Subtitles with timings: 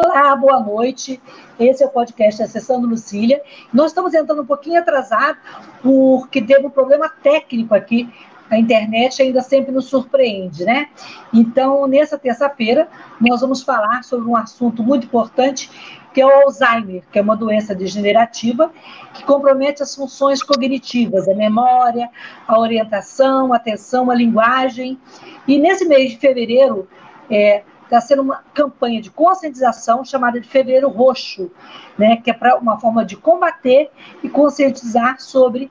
[0.00, 1.20] Olá, boa noite.
[1.58, 3.42] Esse é o podcast Acessando Lucília.
[3.72, 5.38] Nós estamos entrando um pouquinho atrasado
[5.82, 8.08] porque teve um problema técnico aqui.
[8.48, 10.88] A internet ainda sempre nos surpreende, né?
[11.34, 12.88] Então, nessa terça-feira,
[13.20, 15.68] nós vamos falar sobre um assunto muito importante,
[16.14, 18.70] que é o Alzheimer, que é uma doença degenerativa
[19.14, 22.08] que compromete as funções cognitivas, a memória,
[22.46, 24.96] a orientação, a atenção, a linguagem.
[25.44, 26.88] E nesse mês de fevereiro,
[27.28, 31.50] é, está sendo uma campanha de conscientização chamada de Fevereiro Roxo,
[31.98, 33.90] né, que é para uma forma de combater
[34.22, 35.70] e conscientizar sobre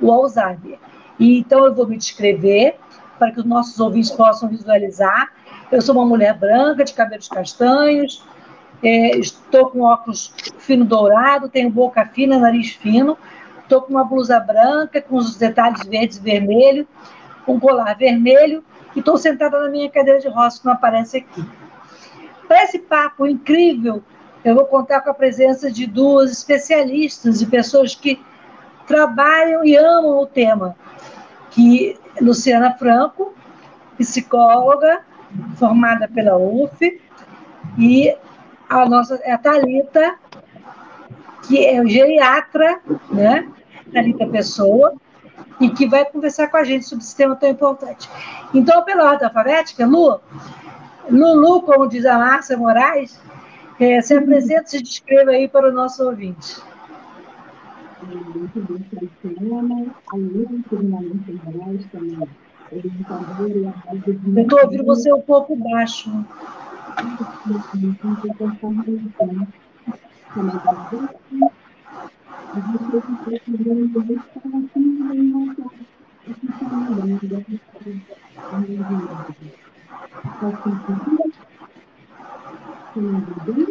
[0.00, 0.78] o Alzheimer.
[1.18, 2.76] E, então eu vou me descrever
[3.18, 5.32] para que os nossos ouvintes possam visualizar.
[5.70, 8.24] Eu sou uma mulher branca, de cabelos castanhos,
[8.82, 13.18] é, estou com óculos fino dourado, tenho boca fina, nariz fino,
[13.60, 16.86] estou com uma blusa branca com os detalhes verdes e vermelho,
[17.46, 21.44] um colar vermelho e estou sentada na minha cadeira de roça que não aparece aqui.
[22.48, 24.02] Para esse papo incrível,
[24.42, 28.18] eu vou contar com a presença de duas especialistas, de pessoas que
[28.86, 30.74] trabalham e amam o tema,
[31.50, 33.34] que Luciana Franco,
[33.98, 35.00] psicóloga,
[35.56, 37.00] formada pela UF,
[37.76, 38.16] e
[38.68, 40.14] a nossa a Thalita,
[41.46, 43.46] que é geriatra, né?
[43.92, 44.94] Thalita Pessoa,
[45.60, 48.08] e que vai conversar com a gente sobre esse tema tão importante.
[48.54, 50.20] Então, pela ordem alfabética, Lu,
[51.10, 53.20] Lulu, como diz a Márcia Moraes,
[53.80, 56.60] é, se apresenta, se descreva aí para o nosso ouvinte.
[64.36, 66.10] Eu estou ouvindo você um pouco baixo.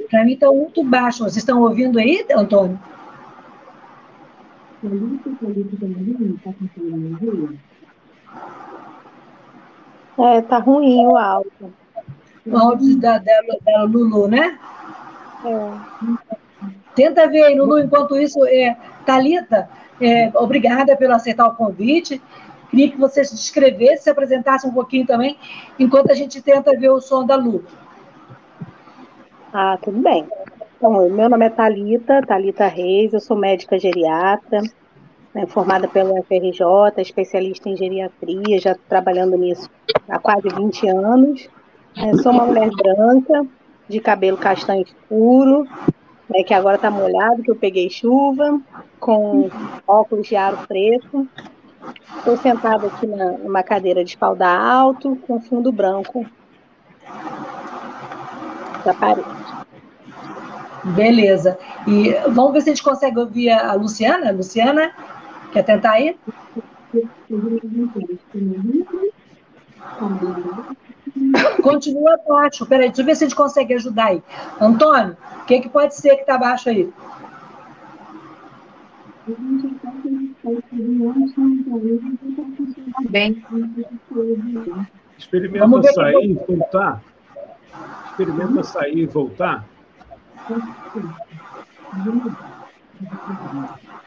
[0.10, 1.24] Para mim está muito baixo.
[1.24, 2.80] Vocês estão ouvindo aí, Antônio?
[10.20, 11.74] É, tá ruim o áudio.
[12.46, 13.34] O áudio da, da,
[13.66, 14.58] da Lulu, né?
[15.46, 15.72] É.
[16.96, 19.70] Tenta ver aí, Lulu, enquanto isso, é, Thalita,
[20.02, 22.22] é, obrigada pelo aceitar o convite.
[22.70, 25.38] Queria que você se descrevesse, se apresentasse um pouquinho também,
[25.80, 27.64] enquanto a gente tenta ver o som da Lu.
[29.54, 30.28] Ah, tudo bem.
[30.78, 34.62] Então, meu nome é Talita, Talita Reis, eu sou médica geriatra,
[35.34, 39.70] né, formada pelo FRJ, especialista em geriatria, já trabalhando nisso
[40.08, 41.50] há quase 20 anos.
[41.98, 43.48] É, sou uma mulher branca,
[43.88, 45.68] de cabelo castanho escuro,
[46.30, 48.60] né, que agora está molhado, que eu peguei chuva,
[49.00, 49.50] com
[49.88, 51.28] óculos de aro preto,
[52.18, 56.26] Estou sentada aqui na, numa cadeira de espaldar alto, com fundo branco
[58.84, 59.28] da parede.
[60.84, 61.58] Beleza.
[61.88, 64.32] E vamos ver se a gente consegue ouvir a Luciana.
[64.32, 64.92] Luciana,
[65.52, 66.18] quer tentar aí?
[71.62, 72.66] Continua baixo.
[72.66, 74.24] Peraí, deixa eu ver se a gente consegue ajudar aí.
[74.60, 76.92] Antônio, o que, que pode ser que está baixo aí?
[83.10, 83.44] Bem.
[85.18, 87.04] Experimenta sair e voltar.
[88.10, 89.66] Experimenta sair e voltar.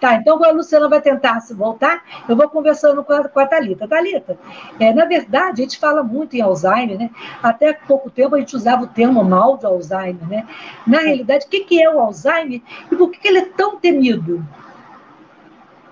[0.00, 3.46] Tá, então a Luciana vai tentar se voltar, eu vou conversando com a, com a
[3.46, 3.86] Thalita.
[3.86, 4.38] Thalita,
[4.78, 7.10] é, na verdade, a gente fala muito em Alzheimer, né?
[7.42, 10.46] Até pouco tempo a gente usava o termo mal de Alzheimer, né?
[10.86, 13.76] Na realidade, o que, que é o Alzheimer e por que, que ele é tão
[13.76, 14.42] temido?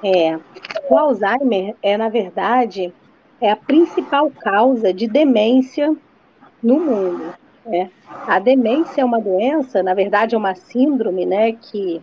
[0.03, 0.39] É,
[0.89, 2.93] o Alzheimer é, na verdade,
[3.41, 5.95] é a principal causa de demência
[6.63, 7.35] no mundo.
[7.67, 7.91] Né?
[8.27, 12.03] A demência é uma doença, na verdade, é uma síndrome, né, que,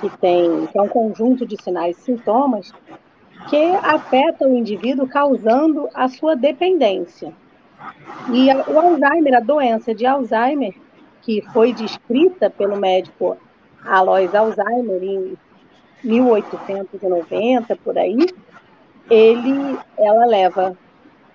[0.00, 2.72] que tem que é um conjunto de sinais e sintomas
[3.48, 7.32] que afeta o indivíduo causando a sua dependência.
[8.32, 10.74] E o Alzheimer, a doença de Alzheimer,
[11.22, 13.36] que foi descrita pelo médico
[13.84, 15.38] Alois Alzheimer em
[16.04, 18.26] 1890 por aí,
[19.10, 20.76] ele, ela leva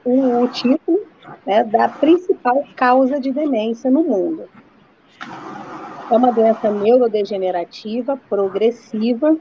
[0.06, 1.02] o, título
[1.46, 4.48] né, da principal causa de demência no mundo.
[6.12, 9.36] É uma doença neurodegenerativa, progressiva,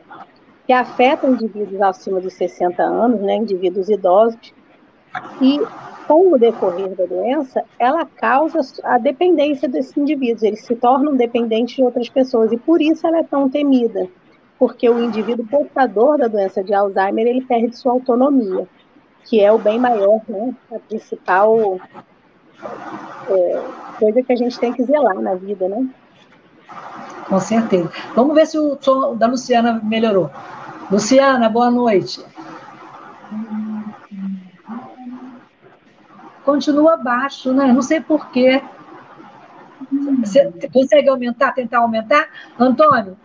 [0.67, 4.55] que afeta indivíduos acima de 60 anos, né, indivíduos idosos,
[5.41, 5.61] e
[6.07, 11.77] com o decorrer da doença, ela causa a dependência desses indivíduos, eles se tornam dependentes
[11.77, 14.09] de outras pessoas, e por isso ela é tão temida,
[14.63, 18.65] porque o indivíduo portador da doença de Alzheimer, ele perde sua autonomia,
[19.25, 21.81] que é o bem maior, né, a principal
[23.29, 23.63] é,
[23.99, 25.85] coisa que a gente tem que zelar na vida, né?
[27.29, 27.91] Com certeza.
[28.15, 30.31] Vamos ver se o som da Luciana melhorou.
[30.89, 32.25] Luciana, boa noite.
[36.45, 37.73] Continua baixo, né?
[37.73, 38.63] Não sei porquê.
[40.21, 42.29] Você consegue aumentar, tentar aumentar?
[42.57, 43.17] Antônio,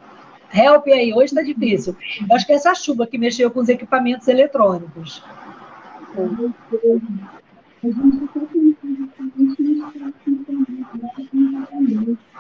[0.54, 1.96] help aí, hoje está difícil.
[2.30, 5.24] Eu acho que é essa chuva que mexeu com os equipamentos eletrônicos.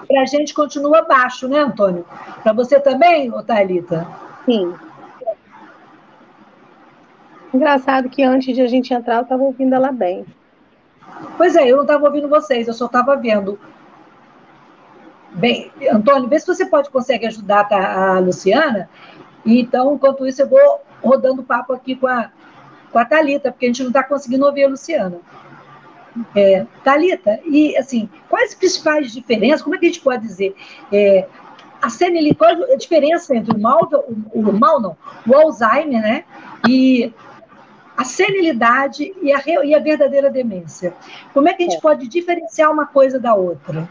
[0.07, 2.05] Para a gente continua baixo, né, Antônio?
[2.41, 4.07] Para você também, Thalita?
[4.45, 4.73] Sim.
[7.53, 10.25] Engraçado que antes de a gente entrar, eu estava ouvindo ela bem.
[11.37, 13.59] Pois é, eu não estava ouvindo vocês, eu só estava vendo.
[15.37, 18.89] Bem, Antônio, vê se você pode consegue ajudar tá, a Luciana.
[19.45, 22.31] E então, enquanto isso, eu vou rodando papo aqui com a,
[22.91, 25.19] com a Thalita, porque a gente não está conseguindo ouvir a Luciana.
[26.35, 30.55] É, Thalita, e assim, quais as principais diferenças, como é que a gente pode dizer?
[30.91, 31.27] É,
[31.79, 33.87] a senil, qual a diferença entre o mal,
[34.33, 34.97] o, o mal não,
[35.27, 36.23] o Alzheimer, né?
[36.67, 37.13] E
[37.95, 40.95] a senilidade e a, e a verdadeira demência.
[41.31, 41.81] Como é que a gente é.
[41.81, 43.87] pode diferenciar uma coisa da outra?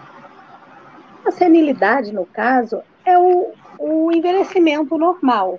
[1.26, 5.58] A senilidade, no caso, é o, o envelhecimento normal.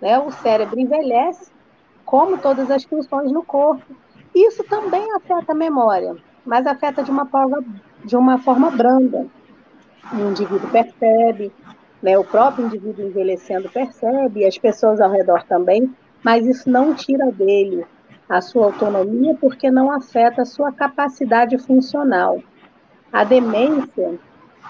[0.00, 0.18] Né?
[0.18, 1.52] O cérebro envelhece,
[2.04, 3.94] como todas as funções no corpo.
[4.34, 7.64] Isso também afeta a memória, mas afeta de uma forma,
[8.04, 9.28] de uma forma branda.
[10.12, 11.52] O indivíduo percebe,
[12.02, 12.18] né?
[12.18, 15.94] o próprio indivíduo envelhecendo percebe, as pessoas ao redor também,
[16.24, 17.86] mas isso não tira dele
[18.28, 22.42] a sua autonomia porque não afeta a sua capacidade funcional.
[23.12, 24.18] A demência,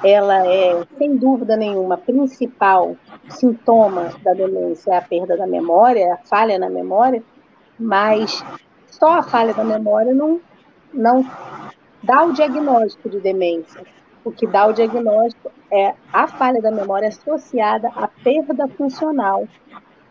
[0.03, 2.97] ela é, sem dúvida nenhuma, principal
[3.29, 7.23] sintoma da demência é a perda da memória, a falha na memória,
[7.79, 8.45] mas
[8.87, 10.41] só a falha da memória não,
[10.93, 11.25] não
[12.03, 13.83] dá o diagnóstico de demência.
[14.25, 19.47] O que dá o diagnóstico é a falha da memória associada à perda funcional.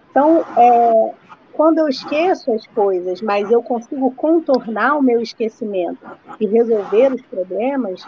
[0.09, 1.13] Então, é,
[1.53, 5.99] quando eu esqueço as coisas, mas eu consigo contornar o meu esquecimento
[6.39, 8.05] e resolver os problemas,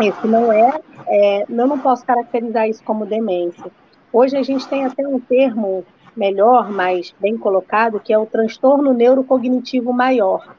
[0.00, 3.70] esse não é, é, eu não posso caracterizar isso como demência.
[4.12, 5.84] Hoje a gente tem até um termo
[6.16, 10.54] melhor, mais bem colocado, que é o transtorno neurocognitivo maior.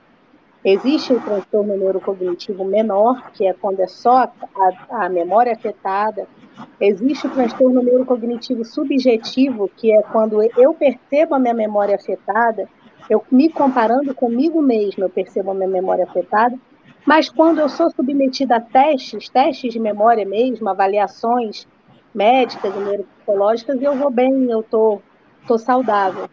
[0.66, 6.28] Existe o transtorno neurocognitivo menor, que é quando é só a, a memória afetada,
[6.80, 12.68] Existe o transtorno neurocognitivo subjetivo, que é quando eu percebo a minha memória afetada,
[13.10, 16.58] eu me comparando comigo mesmo, eu percebo a minha memória afetada,
[17.06, 21.68] mas quando eu sou submetida a testes, testes de memória mesmo, avaliações
[22.14, 25.02] médicas e neuropsicológicas, eu vou bem, eu tô,
[25.48, 26.30] tô saudável.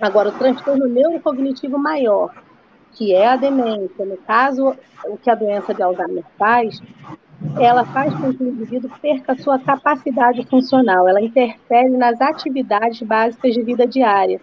[0.00, 2.32] Agora, o transtorno neurocognitivo maior,
[2.92, 6.80] que é a demência, no caso, o que a doença de Alzheimer faz,
[7.58, 13.54] ela faz com que o indivíduo perca sua capacidade funcional, ela interfere nas atividades básicas
[13.54, 14.40] de vida diária.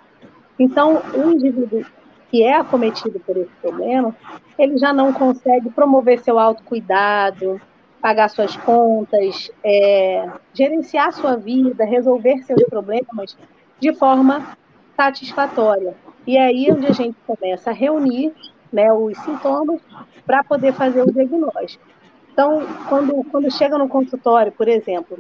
[0.58, 1.86] Então, o indivíduo
[2.30, 4.16] que é acometido por esse problema,
[4.58, 7.62] ele já não consegue promover seu autocuidado,
[8.02, 13.38] pagar suas contas, é, gerenciar sua vida, resolver seus problemas
[13.80, 14.56] de forma
[14.96, 15.96] satisfatória.
[16.26, 18.34] E é aí onde a gente começa a reunir
[18.72, 19.82] né, os sintomas
[20.26, 21.84] para poder fazer o diagnóstico.
[22.32, 25.18] Então, quando, quando chega no consultório, por exemplo,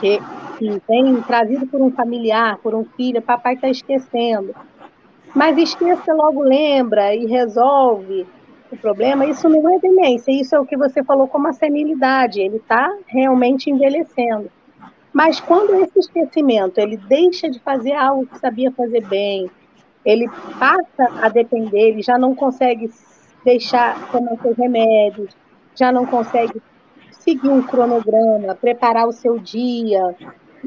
[0.00, 0.20] que
[0.88, 4.54] vem trazido por um familiar, por um filho, papai está esquecendo,
[5.36, 8.26] mas esqueça logo lembra e resolve
[8.72, 12.40] o problema, isso não é demência, isso é o que você falou como a senilidade,
[12.40, 14.50] ele está realmente envelhecendo.
[15.12, 19.50] Mas quando esse esquecimento, ele deixa de fazer algo que sabia fazer bem,
[20.06, 20.26] ele
[20.58, 22.90] passa a depender, ele já não consegue
[23.44, 25.36] deixar tomar seus remédios,
[25.74, 26.62] já não consegue
[27.10, 30.16] seguir um cronograma, preparar o seu dia,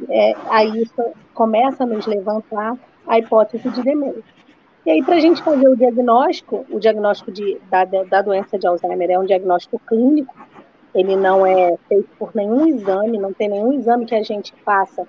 [0.08, 4.39] é, aí isso começa a nos levantar a hipótese de demência.
[4.86, 8.66] E aí, para a gente fazer o diagnóstico, o diagnóstico de, da, da doença de
[8.66, 10.34] Alzheimer é um diagnóstico clínico,
[10.96, 15.08] ele não é feito por nenhum exame, não tem nenhum exame que a gente faça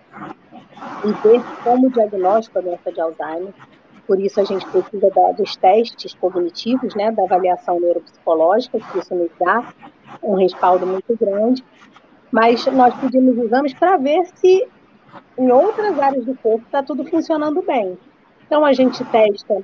[1.04, 3.54] e ver como diagnóstico a doença de Alzheimer.
[4.06, 9.14] por isso a gente precisa da, dos testes cognitivos, né, da avaliação neuropsicológica, que isso
[9.14, 9.72] nos dá
[10.22, 11.64] um respaldo muito grande.
[12.30, 14.66] Mas nós pedimos exames para ver se
[15.38, 17.96] em outras áreas do corpo está tudo funcionando bem.
[18.50, 19.62] Então a gente testa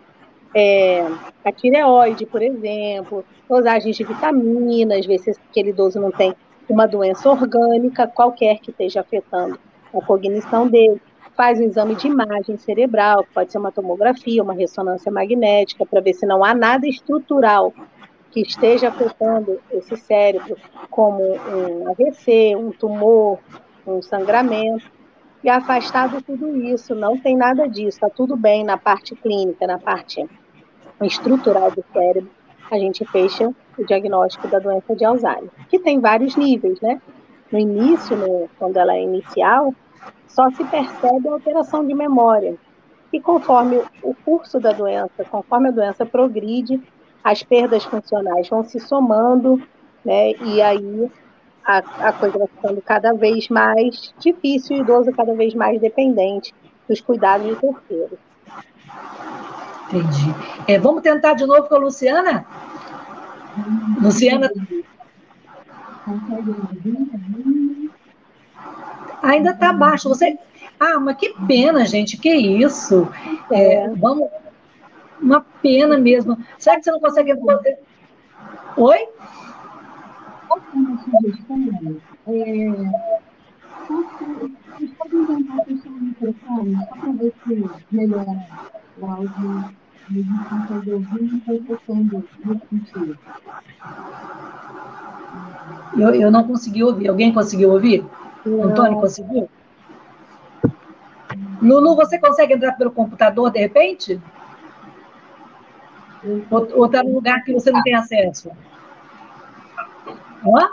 [0.54, 1.04] é,
[1.44, 6.32] a tireoide, por exemplo, dosagens de vitaminas, ver se aquele idoso não tem
[6.68, 9.58] uma doença orgânica qualquer que esteja afetando
[9.92, 11.02] a cognição dele.
[11.36, 16.14] Faz um exame de imagem cerebral, pode ser uma tomografia, uma ressonância magnética, para ver
[16.14, 17.74] se não há nada estrutural
[18.30, 20.56] que esteja afetando esse cérebro,
[20.88, 23.40] como um AVC, um tumor,
[23.84, 24.95] um sangramento.
[25.46, 29.78] E afastado tudo isso, não tem nada disso, está tudo bem na parte clínica, na
[29.78, 30.28] parte
[31.00, 32.28] estrutural do cérebro,
[32.68, 37.00] a gente fecha o diagnóstico da doença de Alzheimer, que tem vários níveis, né?
[37.52, 39.72] No início, no, quando ela é inicial,
[40.26, 42.56] só se percebe a alteração de memória.
[43.12, 46.82] E conforme o curso da doença, conforme a doença progride,
[47.22, 49.62] as perdas funcionais vão se somando,
[50.04, 50.32] né?
[50.32, 51.08] E aí
[51.66, 55.80] a, a coisa vai ficando cada vez mais difícil e o idoso cada vez mais
[55.80, 56.54] dependente
[56.88, 58.18] dos cuidados de terceiros.
[59.86, 60.34] Entendi.
[60.68, 62.46] É, vamos tentar de novo com a Luciana?
[64.00, 64.48] Luciana.
[69.22, 70.08] Ainda está baixo.
[70.08, 70.38] Você.
[70.78, 72.16] Ah, mas que pena, gente.
[72.16, 73.08] Que isso?
[73.50, 74.28] É, vamos.
[75.20, 76.38] Uma pena mesmo.
[76.58, 77.32] Será que você não consegue.
[78.76, 79.08] Oi?
[82.26, 82.68] É,
[83.88, 88.46] vocês podem tentar fechar o microfone só para ver se melhora
[88.98, 89.70] o áudio
[90.10, 92.28] e a gente consegue ouvir e tocando
[92.68, 93.18] sentido.
[95.96, 97.08] Eu, eu não consegui ouvir.
[97.08, 98.04] Alguém conseguiu ouvir?
[98.44, 98.64] Não.
[98.64, 99.48] Antônio conseguiu?
[101.62, 104.20] Lulu, você consegue entrar pelo computador de repente?
[106.50, 108.50] Ou está num lugar que você não tem acesso?
[110.54, 110.70] Hã?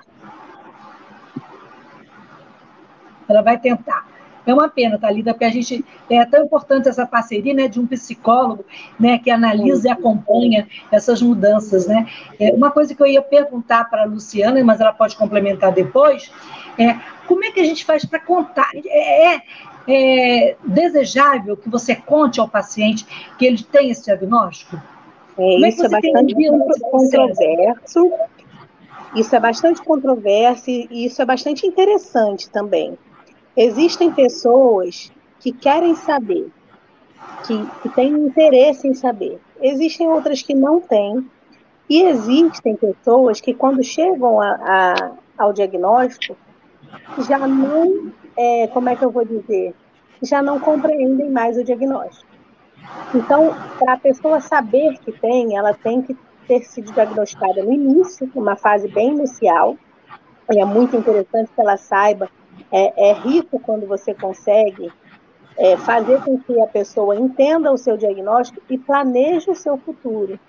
[3.28, 4.06] Ela vai tentar.
[4.46, 7.88] É uma pena, Thalita, porque a gente é tão importante essa parceria né, de um
[7.88, 8.66] psicólogo
[9.00, 11.88] né, que analisa e acompanha essas mudanças.
[11.88, 12.06] Né?
[12.40, 16.30] É, uma coisa que eu ia perguntar para a Luciana, mas ela pode complementar depois,
[16.78, 18.70] é como é que a gente faz para contar?
[18.86, 19.42] É, é,
[19.88, 23.06] é, desejável que você conte ao paciente
[23.38, 24.82] que ele tem esse diagnóstico?
[25.38, 26.36] É, isso é bastante
[26.92, 28.12] controverso.
[29.16, 32.98] Isso é bastante controverso e isso é bastante interessante também.
[33.56, 36.52] Existem pessoas que querem saber,
[37.46, 39.40] que, que têm interesse em saber.
[39.62, 41.30] Existem outras que não têm.
[41.90, 46.36] E existem pessoas que, quando chegam a, a, ao diagnóstico,
[47.28, 49.76] já não, é, como é que eu vou dizer,
[50.22, 52.32] já não compreendem mais o diagnóstico.
[53.14, 58.30] Então, para a pessoa saber que tem, ela tem que ter sido diagnosticada no início,
[58.34, 59.78] numa fase bem inicial.
[60.52, 62.30] E é muito interessante que ela saiba
[62.72, 64.92] é, é rico quando você consegue
[65.58, 70.40] é, fazer com que a pessoa entenda o seu diagnóstico e planeje o seu futuro.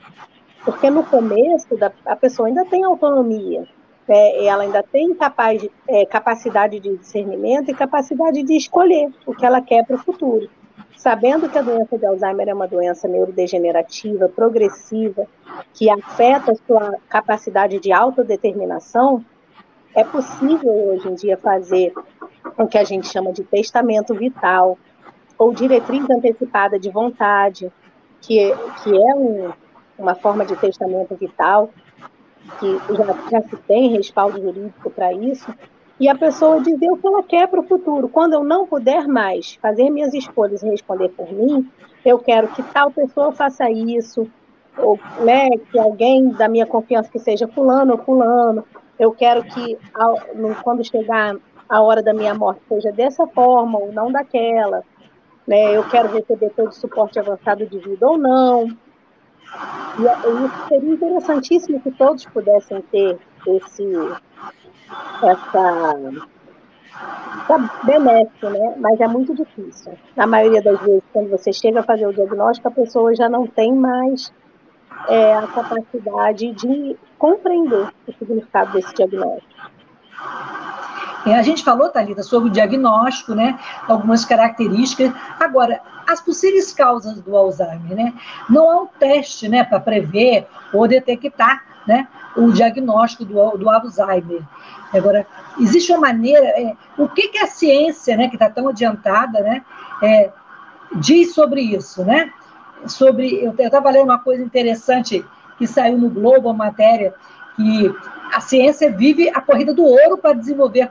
[0.64, 3.68] Porque no começo da, a pessoa ainda tem autonomia,
[4.08, 4.44] né?
[4.44, 9.60] ela ainda tem capaz, é, capacidade de discernimento e capacidade de escolher o que ela
[9.60, 10.48] quer para o futuro.
[10.96, 15.26] Sabendo que a doença de Alzheimer é uma doença neurodegenerativa, progressiva,
[15.72, 19.24] que afeta a sua capacidade de autodeterminação,
[19.94, 21.92] é possível hoje em dia fazer
[22.58, 24.78] o que a gente chama de testamento vital
[25.38, 27.70] ou diretriz antecipada de vontade,
[28.20, 29.52] que, é, que é um,
[29.98, 31.70] uma forma de testamento vital,
[32.58, 35.52] que já, já se tem respaldo jurídico para isso,
[35.98, 38.08] e a pessoa dizer o que ela quer para o futuro.
[38.08, 41.70] Quando eu não puder mais fazer minhas escolhas e responder por mim,
[42.04, 44.28] eu quero que tal pessoa faça isso,
[44.76, 48.64] ou né, que alguém da minha confiança que seja fulano ou fulano,
[48.98, 49.78] eu quero que
[50.62, 51.36] quando chegar
[51.68, 54.82] a hora da minha morte seja dessa forma ou não daquela,
[55.46, 55.76] né?
[55.76, 58.68] Eu quero receber todo o suporte avançado de vida ou não.
[59.98, 63.84] E é, isso seria interessantíssimo que todos pudessem ter esse
[65.22, 66.00] essa,
[67.44, 68.74] essa benéfico, né?
[68.78, 69.92] Mas é muito difícil.
[70.16, 73.46] Na maioria das vezes, quando você chega a fazer o diagnóstico, a pessoa já não
[73.46, 74.32] tem mais
[75.08, 79.54] é, a capacidade de compreender o significado desse diagnóstico.
[81.26, 83.58] É, a gente falou, Thalita, sobre o diagnóstico, né?
[83.88, 85.12] Algumas características.
[85.40, 88.14] Agora, as possíveis causas do Alzheimer, né?
[88.48, 94.42] Não há um teste, né, para prever ou detectar, né, o diagnóstico do, do Alzheimer.
[94.92, 95.26] Agora,
[95.58, 99.64] existe uma maneira, é, o que, que a ciência, né, que está tão adiantada, né,
[100.02, 100.30] é,
[100.96, 102.32] diz sobre isso, né?
[102.86, 103.44] sobre.
[103.44, 105.24] Eu estava lendo uma coisa interessante
[105.58, 107.14] que saiu no Globo, a matéria,
[107.56, 107.94] que
[108.32, 110.88] a ciência vive a corrida do ouro para desenvolver,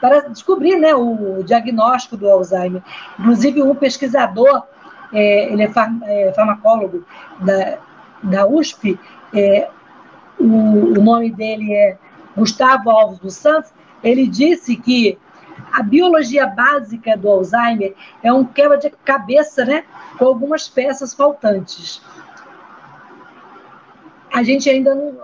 [0.00, 2.82] para descobrir né, o diagnóstico do Alzheimer.
[3.18, 4.64] Inclusive, um pesquisador,
[5.12, 5.70] é, ele é,
[6.04, 7.04] é, farmacólogo
[7.40, 7.78] da,
[8.22, 8.98] da USP,
[9.32, 9.68] é,
[10.40, 11.98] o, o nome dele é
[12.36, 15.18] Gustavo Alves dos Santos, ele disse que
[15.72, 19.84] a biologia básica do Alzheimer é um quebra de cabeça, né,
[20.18, 22.02] com algumas peças faltantes.
[24.32, 25.16] A gente ainda não,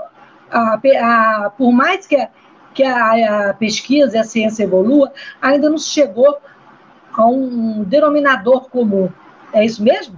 [0.51, 2.29] a, a, por mais que, a,
[2.75, 6.39] que a, pesquisa e a ciência evolua, ainda não chegou
[7.13, 9.09] a um denominador comum.
[9.53, 10.17] É isso mesmo?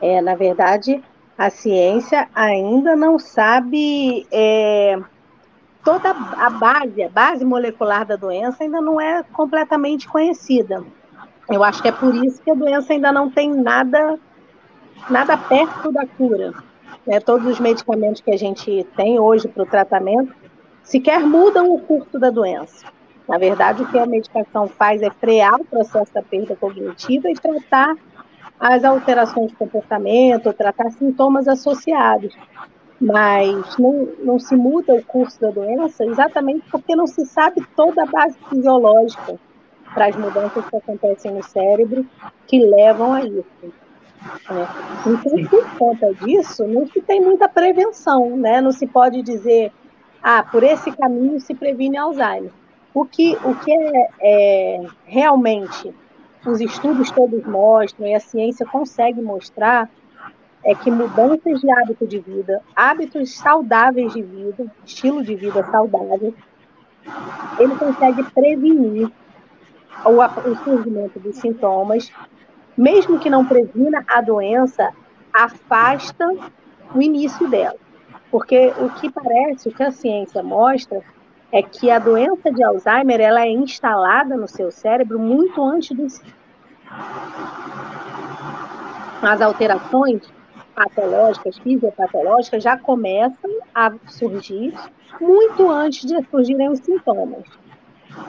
[0.00, 1.02] É, na verdade,
[1.36, 4.98] a ciência ainda não sabe é,
[5.84, 10.82] toda a base, a base molecular da doença ainda não é completamente conhecida.
[11.50, 14.18] Eu acho que é por isso que a doença ainda não tem nada,
[15.10, 16.54] nada perto da cura.
[17.06, 17.20] Né?
[17.20, 20.34] Todos os medicamentos que a gente tem hoje para o tratamento
[20.82, 22.86] sequer mudam o curso da doença.
[23.28, 27.34] Na verdade, o que a medicação faz é frear o processo da perda cognitiva e
[27.34, 27.96] tratar
[28.58, 32.34] as alterações de comportamento, tratar sintomas associados
[33.00, 38.02] mas não, não se muda o curso da doença exatamente porque não se sabe toda
[38.02, 39.38] a base fisiológica
[39.92, 42.06] para as mudanças que acontecem no cérebro
[42.46, 43.44] que levam a isso.
[44.50, 44.68] Né?
[45.06, 48.60] Então, por conta disso, não se tem muita prevenção, né?
[48.60, 49.70] não se pode dizer,
[50.22, 52.50] ah, por esse caminho se previne Alzheimer.
[52.94, 55.92] O que, o que é, é realmente
[56.46, 59.88] os estudos todos mostram e a ciência consegue mostrar
[60.64, 66.34] é que mudanças de hábito de vida, hábitos saudáveis de vida, estilo de vida saudável,
[67.58, 69.10] ele consegue prevenir
[70.04, 72.10] o, o surgimento dos sintomas,
[72.76, 74.90] mesmo que não previna a doença,
[75.32, 76.26] afasta
[76.94, 77.76] o início dela.
[78.30, 81.02] Porque o que parece, o que a ciência mostra,
[81.52, 86.20] é que a doença de Alzheimer ela é instalada no seu cérebro muito antes dos
[89.22, 90.22] as alterações
[90.74, 94.74] patológicas, fisiopatológicas, já começam a surgir
[95.20, 97.44] muito antes de surgirem os sintomas.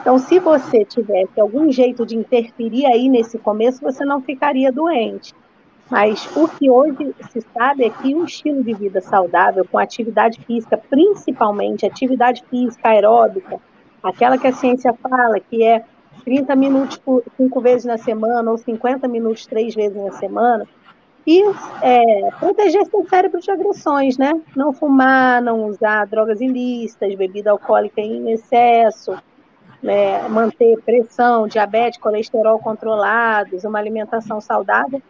[0.00, 5.34] Então, se você tivesse algum jeito de interferir aí nesse começo, você não ficaria doente.
[5.90, 10.40] Mas o que hoje se sabe é que um estilo de vida saudável, com atividade
[10.44, 13.60] física, principalmente atividade física aeróbica,
[14.02, 15.84] aquela que a ciência fala que é
[16.24, 17.00] 30 minutos
[17.36, 20.66] cinco vezes na semana ou 50 minutos três vezes na semana,
[21.26, 21.42] e
[21.82, 24.32] é, proteger seu cérebro de agressões, né?
[24.54, 29.16] Não fumar, não usar drogas ilícitas, bebida alcoólica em excesso,
[29.82, 30.28] né?
[30.28, 35.02] manter pressão, diabetes, colesterol controlados, uma alimentação saudável.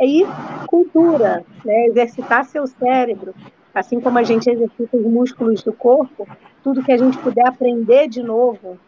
[0.00, 0.24] E
[0.66, 1.86] cultura, né?
[1.86, 3.34] exercitar seu cérebro,
[3.74, 6.26] assim como a gente exercita os músculos do corpo,
[6.64, 8.78] tudo que a gente puder aprender de novo,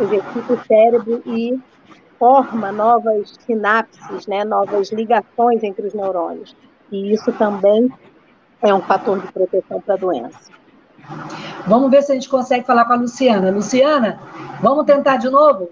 [0.00, 1.58] exercita o cérebro e
[2.18, 6.56] forma novas sinapses, né, novas ligações entre os neurônios.
[6.90, 7.92] E isso também
[8.62, 10.52] é um fator de proteção para a doença.
[11.66, 13.50] Vamos ver se a gente consegue falar com a Luciana.
[13.50, 14.18] Luciana,
[14.62, 15.68] vamos tentar de novo?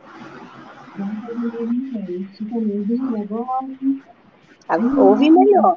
[4.98, 5.76] Ouve melhor.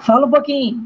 [0.00, 0.84] Fala um pouquinho.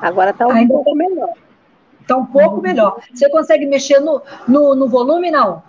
[0.00, 1.30] Agora está um Ainda pouco melhor.
[2.00, 3.00] Está um pouco melhor.
[3.12, 5.62] Você consegue mexer no, no, no volume, não?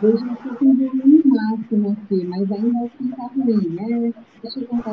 [0.00, 4.12] Eu já estou com o volume máximo aqui, mas ainda assim está ruim, né?
[4.42, 4.92] Deixa eu tentar,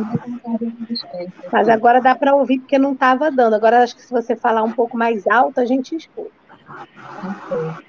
[0.61, 3.53] eu Mas agora dá para ouvir porque não estava dando.
[3.53, 6.31] Agora acho que se você falar um pouco mais alto, a gente escuta.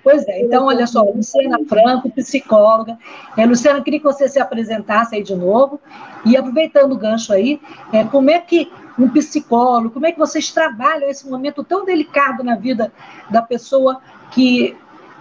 [0.03, 2.99] Pois é, então olha só, Luciana Franco, psicóloga.
[3.37, 5.81] É, Luciana, queria que você se apresentasse aí de novo.
[6.25, 7.61] E aproveitando o gancho aí,
[7.93, 12.43] é, como é que um psicólogo, como é que vocês trabalham esse momento tão delicado
[12.43, 12.93] na vida
[13.31, 14.77] da pessoa que,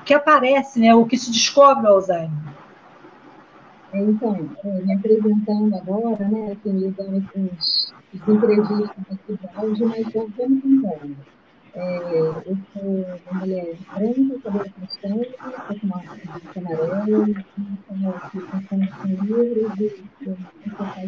[0.05, 2.55] que aparece, né, ou que se descobre o Alzheimer?
[3.93, 10.15] Então, é, me apresentando agora, né, assim, me os, os entrevistas aqui de áudio, mas
[10.15, 11.34] eu estou me contando.
[11.77, 11.97] É,
[12.45, 18.87] eu sou uma mulher branca, cabelo castanho, estou com uma camisa amarela, estou aqui pensando
[18.95, 19.75] com livros
[20.25, 20.37] eu
[20.95, 21.05] é,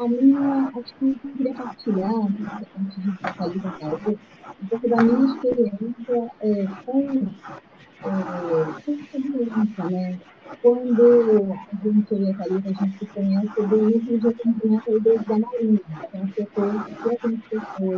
[0.00, 6.30] a minha, acho que eu queria partilhar, antes de focalizar um pouco da minha experiência
[6.40, 7.00] é, com,
[8.04, 8.10] é,
[9.90, 10.18] né?
[10.62, 15.38] quando a gente, eu e a gente se conhece do início de atendimento desde a
[15.38, 17.42] Marinha, que é um setor que atende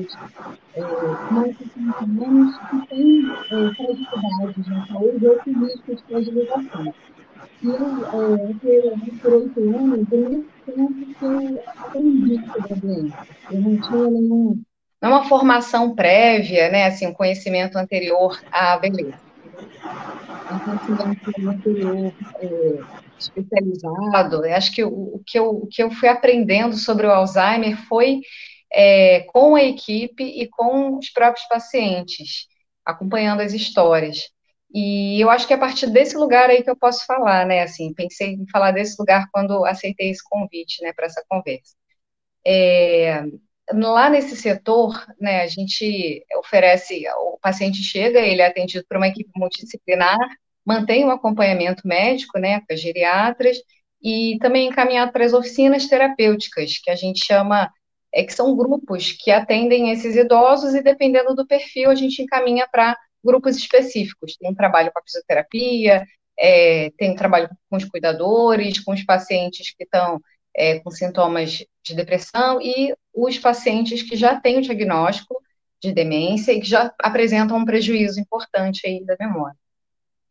[0.05, 0.31] pessoas
[0.75, 6.03] é, mais de 50 anos que têm é, fragilidades na saúde ou com risco de
[6.05, 6.95] fragilização.
[7.63, 13.27] E eu, é, por oito anos, eu nem tempo que eu aprendi sobre a doença.
[13.51, 14.63] Eu não tinha nenhum...
[15.03, 19.31] Não é uma formação prévia, né, assim, um conhecimento anterior à beleza
[21.39, 22.81] um anterior é,
[23.19, 24.45] especializado.
[24.45, 28.21] Acho que o, o, que eu, o que eu fui aprendendo sobre o Alzheimer foi
[28.73, 32.47] é, com a equipe e com os próprios pacientes,
[32.85, 34.31] acompanhando as histórias.
[34.73, 37.63] E eu acho que é a partir desse lugar aí que eu posso falar, né?
[37.63, 41.75] Assim, pensei em falar desse lugar quando aceitei esse convite, né, para essa conversa.
[42.47, 43.25] É,
[43.73, 49.09] lá nesse setor, né, a gente oferece, o paciente chega, ele é atendido por uma
[49.09, 50.19] equipe multidisciplinar,
[50.65, 53.59] mantém o acompanhamento médico, né, com as geriatras,
[54.03, 57.71] e também encaminhado para as oficinas terapêuticas, que a gente chama,
[58.13, 62.67] é que são grupos que atendem esses idosos e dependendo do perfil, a gente encaminha
[62.71, 64.37] para grupos específicos.
[64.37, 66.05] Tem um trabalho com a fisioterapia,
[66.39, 70.21] é, tem um trabalho com os cuidadores, com os pacientes que estão
[70.57, 75.41] é, com sintomas de depressão e os pacientes que já têm o diagnóstico
[75.81, 79.57] de demência e que já apresentam um prejuízo importante aí da memória.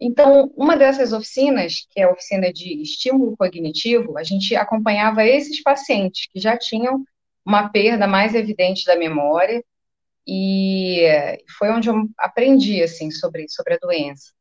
[0.01, 5.61] Então, uma dessas oficinas, que é a oficina de estímulo cognitivo, a gente acompanhava esses
[5.61, 7.03] pacientes que já tinham
[7.49, 9.63] uma perda mais evidente da memória
[10.27, 11.03] e
[11.57, 14.31] foi onde eu aprendi assim sobre sobre a doença.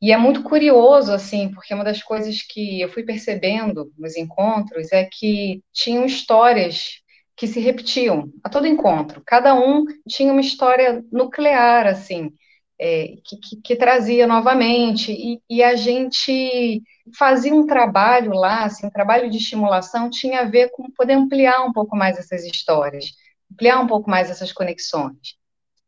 [0.00, 4.92] E é muito curioso, assim, porque uma das coisas que eu fui percebendo nos encontros
[4.92, 7.02] é que tinham histórias
[7.36, 9.20] que se repetiam a todo encontro.
[9.26, 12.32] Cada um tinha uma história nuclear, assim,
[12.78, 15.10] é, que, que, que, trazia novamente.
[15.12, 16.80] E, e, a gente
[17.16, 21.64] fazia um trabalho lá, assim, um trabalho de estimulação tinha a ver com poder ampliar
[21.64, 23.12] um pouco mais essas histórias,
[23.52, 25.36] ampliar um pouco mais essas conexões.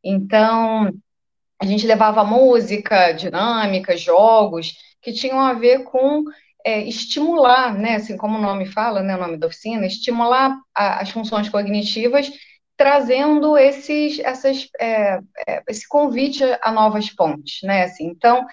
[0.02, 0.92] Então,
[1.60, 6.24] a gente levava música, dinâmica, jogos que tinham a ver com
[6.64, 11.00] é, estimular, né, assim como o nome fala, né, o nome da oficina, estimular a,
[11.00, 12.30] as funções cognitivas,
[12.76, 18.06] trazendo esses, essas, é, é, esse convite a novas pontes, né, assim.
[18.06, 18.46] Então,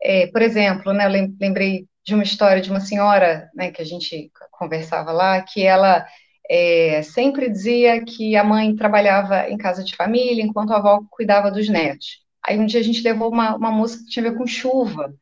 [0.00, 4.30] é, por exemplo, né, lembrei de uma história de uma senhora, né, que a gente
[4.50, 6.04] conversava lá, que ela
[6.48, 11.50] é, sempre dizia que a mãe trabalhava em casa de família enquanto a avó cuidava
[11.50, 12.22] dos netos.
[12.44, 15.14] Aí um dia a gente levou uma, uma música que tinha a ver com chuva.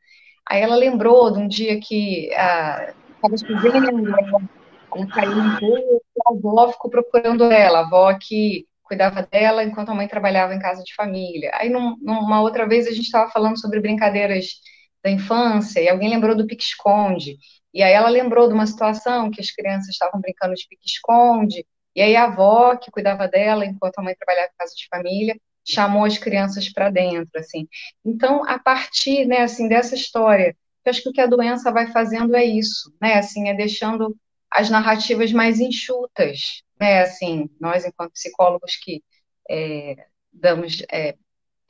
[0.48, 6.72] Aí ela lembrou de um dia que estava chovendo, ela caiu um pouco, a avó
[6.72, 10.94] ficou procurando ela, a avó que cuidava dela enquanto a mãe trabalhava em casa de
[10.94, 11.52] família.
[11.54, 14.46] Aí num, numa outra vez a gente estava falando sobre brincadeiras
[15.02, 17.38] da infância e alguém lembrou do pique-esconde.
[17.72, 22.02] E aí ela lembrou de uma situação que as crianças estavam brincando de pique-esconde, e
[22.02, 25.36] aí a avó, que cuidava dela enquanto a mãe trabalhava em casa de família,
[25.66, 27.68] chamou as crianças para dentro, assim.
[28.04, 31.88] Então, a partir, né, assim, dessa história, eu acho que o que a doença vai
[31.92, 34.16] fazendo é isso, né, assim, é deixando
[34.50, 39.02] as narrativas mais enxutas, né, assim, nós, enquanto psicólogos que
[39.48, 39.96] é,
[40.32, 41.16] damos, é,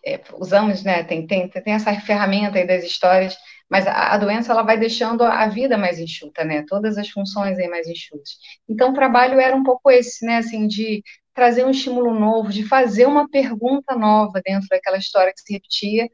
[0.05, 3.37] é, usamos, né, tem, tem, tem essa ferramenta aí das histórias,
[3.69, 7.59] mas a, a, doença, ela vai deixando a vida mais enxuta, né, todas as funções
[7.59, 8.31] aí mais enxutas.
[8.69, 11.03] Então, o trabalho era um pouco esse, né, assim, de
[11.35, 16.09] trazer um estímulo novo, de fazer uma pergunta nova dentro daquela história que se repetia,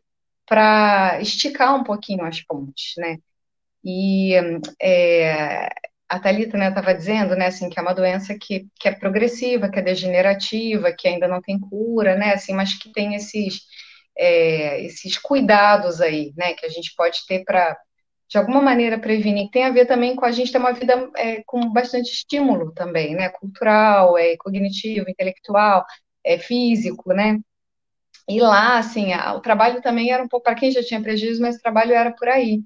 [0.46, 3.18] para esticar um pouquinho as pontes, né?
[3.84, 4.34] E
[4.80, 5.68] é,
[6.08, 9.68] a Thalita estava né, dizendo, né, assim, que é uma doença que, que é progressiva,
[9.70, 13.62] que é degenerativa, que ainda não tem cura, né, assim, mas que tem esses,
[14.16, 17.76] é, esses cuidados aí, né, que a gente pode ter para
[18.28, 21.42] de alguma maneira prevenir, tem a ver também com a gente ter uma vida é,
[21.46, 25.84] com bastante estímulo também, né, cultural, é, cognitivo, intelectual,
[26.24, 27.38] é, físico, né,
[28.28, 31.40] e lá, assim, a, o trabalho também era um pouco, para quem já tinha prejuízo,
[31.40, 32.60] mas o trabalho era por aí.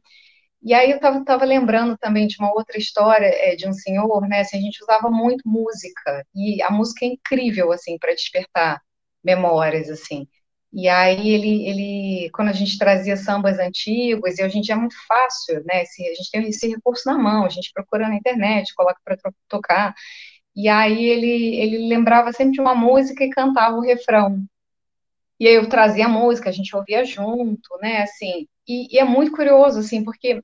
[0.62, 4.40] E aí eu estava lembrando também de uma outra história é, de um senhor, né,
[4.40, 8.80] assim, a gente usava muito música, e a música é incrível, assim, para despertar
[9.24, 10.26] memórias, assim,
[10.72, 14.78] e aí ele, ele, quando a gente trazia sambas antigos, e hoje em dia é
[14.78, 15.82] muito fácil, né?
[15.82, 19.16] Esse, a gente tem esse recurso na mão, a gente procura na internet, coloca para
[19.48, 19.94] tocar.
[20.54, 24.44] E aí ele, ele lembrava sempre de uma música e cantava o refrão.
[25.40, 28.02] E aí eu trazia a música, a gente ouvia junto, né?
[28.02, 30.42] Assim, e, e é muito curioso, assim, porque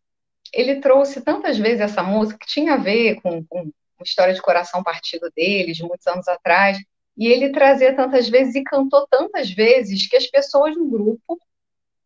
[0.52, 4.42] ele trouxe tantas vezes essa música que tinha a ver com, com uma história de
[4.42, 6.78] coração partido dele, de muitos anos atrás,
[7.16, 11.38] e ele trazia tantas vezes e cantou tantas vezes que as pessoas no grupo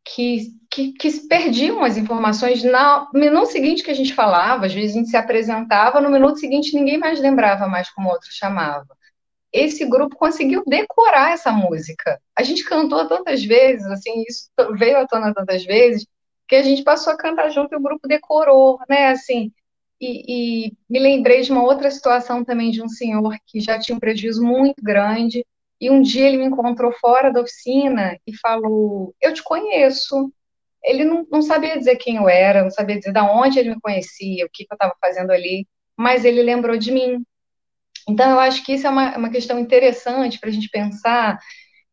[0.05, 4.73] que, que, que perdiam as informações na, no minuto seguinte que a gente falava, às
[4.73, 8.29] vezes a gente se apresentava, no minuto seguinte ninguém mais lembrava mais como o outro
[8.31, 8.87] chamava.
[9.53, 12.21] Esse grupo conseguiu decorar essa música.
[12.37, 16.07] A gente cantou tantas vezes, assim, isso veio à tona tantas vezes,
[16.51, 19.53] que a gente passou a cantar junto e o grupo decorou, né, assim,
[20.01, 23.95] e, e, me lembrei de uma outra situação também de um senhor que já tinha
[23.95, 25.47] um prejuízo muito grande,
[25.81, 30.33] e um dia ele me encontrou fora da oficina e falou: Eu te conheço.
[30.83, 33.81] Ele não, não sabia dizer quem eu era, não sabia dizer de onde ele me
[33.81, 37.23] conhecia, o que, que eu estava fazendo ali, mas ele lembrou de mim.
[38.09, 41.39] Então, eu acho que isso é uma, uma questão interessante para a gente pensar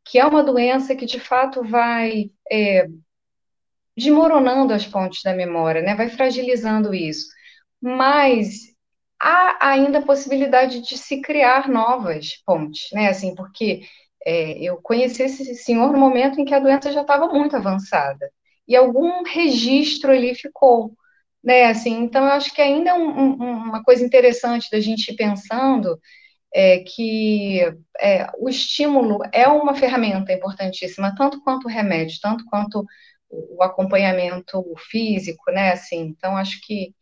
[0.06, 2.88] que é uma doença que, de fato, vai é,
[3.98, 5.96] desmoronando as pontes da memória, né?
[5.96, 7.28] vai fragilizando isso.
[7.82, 8.76] Mas
[9.20, 13.10] há ainda a possibilidade de se criar novas pontes, né?
[13.10, 13.82] Assim, porque
[14.26, 18.32] é, eu conheci esse senhor no momento em que a doença já estava muito avançada
[18.68, 20.94] e algum registro ali ficou,
[21.44, 21.66] né?
[21.66, 23.34] Assim, então eu acho que ainda é um, um,
[23.70, 26.00] uma coisa interessante da gente ir pensando
[26.54, 27.62] é que
[28.00, 32.86] é, o estímulo é uma ferramenta importantíssima, tanto quanto o remédio, tanto quanto
[33.30, 35.72] o acompanhamento físico, né?
[35.74, 36.94] Assim, então acho que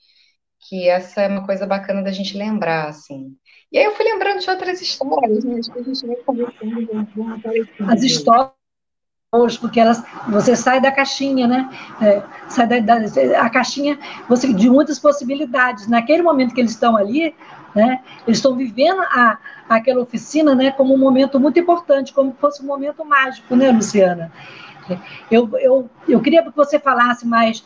[0.68, 3.36] que essa é uma coisa bacana da gente lembrar, assim.
[3.72, 5.60] E aí eu fui lembrando de outras histórias, né?
[5.60, 8.56] Acho que a gente vai conversando As histórias
[9.60, 11.70] porque elas, você sai da caixinha, né?
[12.02, 15.88] É, sai da, da, a caixinha você de muitas possibilidades.
[15.88, 17.36] Naquele momento que eles estão ali,
[17.76, 18.02] né?
[18.26, 20.72] Eles estão vivendo a, aquela oficina, né?
[20.72, 24.32] Como um momento muito importante, como se fosse um momento mágico, né, Luciana?
[25.30, 27.64] Eu, eu, eu queria que você falasse mais.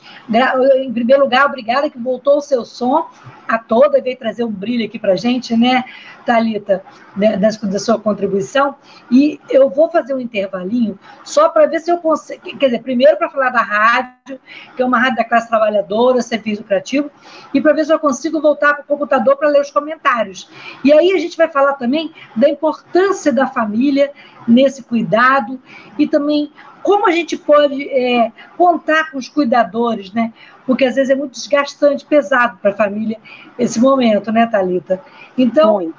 [0.78, 3.08] Em primeiro lugar, obrigada que voltou o seu som
[3.48, 5.84] a toda e veio trazer um brilho aqui para a gente, né,
[6.24, 6.84] Thalita,
[7.18, 8.76] né, da, da, sua contribuição.
[9.10, 12.42] E eu vou fazer um intervalinho só para ver se eu consigo.
[12.42, 14.40] Quer dizer, primeiro para falar da rádio,
[14.76, 17.10] que é uma rádio da classe trabalhadora, serviço lucrativo,
[17.52, 20.48] e para ver se eu consigo voltar para o computador para ler os comentários.
[20.84, 24.12] E aí a gente vai falar também da importância da família
[24.50, 25.60] nesse cuidado
[25.98, 30.34] e também como a gente pode é, contar com os cuidadores, né?
[30.66, 33.18] Porque às vezes é muito desgastante, pesado para a família
[33.58, 35.02] esse momento, né, Thalita?
[35.38, 35.94] Então,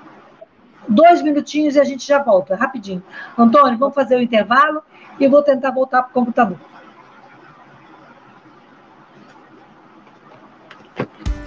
[0.89, 3.03] dois minutinhos e a gente já volta, rapidinho.
[3.37, 4.83] Antônio, vamos fazer o intervalo
[5.19, 6.59] e eu vou tentar voltar para o computador.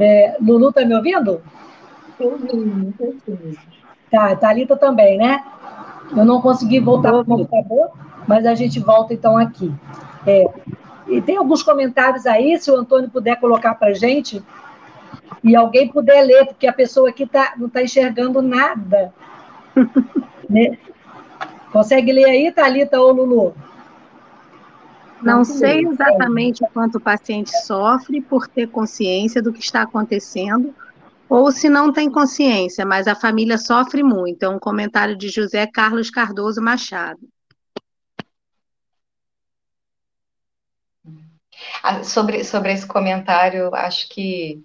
[0.00, 1.40] É, Lulu está me ouvindo?
[4.10, 5.42] Tá, Thalita também, né?
[6.16, 7.90] Eu não consegui voltar para o computador,
[8.26, 9.72] mas a gente volta então aqui.
[10.26, 10.44] É,
[11.06, 14.42] e tem alguns comentários aí, se o Antônio puder colocar para a gente,
[15.42, 19.12] e alguém puder ler, porque a pessoa aqui tá, não está enxergando nada.
[20.48, 20.78] né?
[21.72, 23.54] Consegue ler aí, Thalita ou Lulu?
[25.22, 30.74] Não sei exatamente quanto o paciente sofre por ter consciência do que está acontecendo,
[31.28, 34.42] ou se não tem consciência, mas a família sofre muito.
[34.42, 37.20] É um comentário de José Carlos Cardoso Machado.
[41.82, 44.64] Ah, sobre, sobre esse comentário, acho que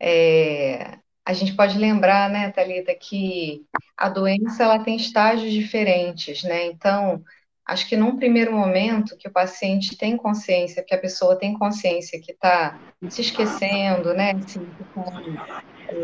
[0.00, 3.64] é, a gente pode lembrar, né, Thalita, que
[3.96, 6.66] a doença ela tem estágios diferentes, né?
[6.66, 7.22] Então,
[7.68, 12.18] Acho que num primeiro momento que o paciente tem consciência, que a pessoa tem consciência
[12.18, 14.32] que está se esquecendo, né?
[14.32, 15.12] Assim, tá,
[15.90, 15.98] é,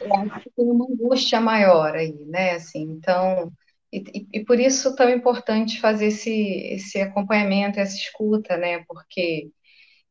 [0.00, 2.52] eu acho que tem uma angústia maior aí, né?
[2.52, 3.50] Assim, então,
[3.92, 8.84] e, e, por isso tão importante fazer esse, esse acompanhamento, essa escuta, né?
[8.86, 9.50] Porque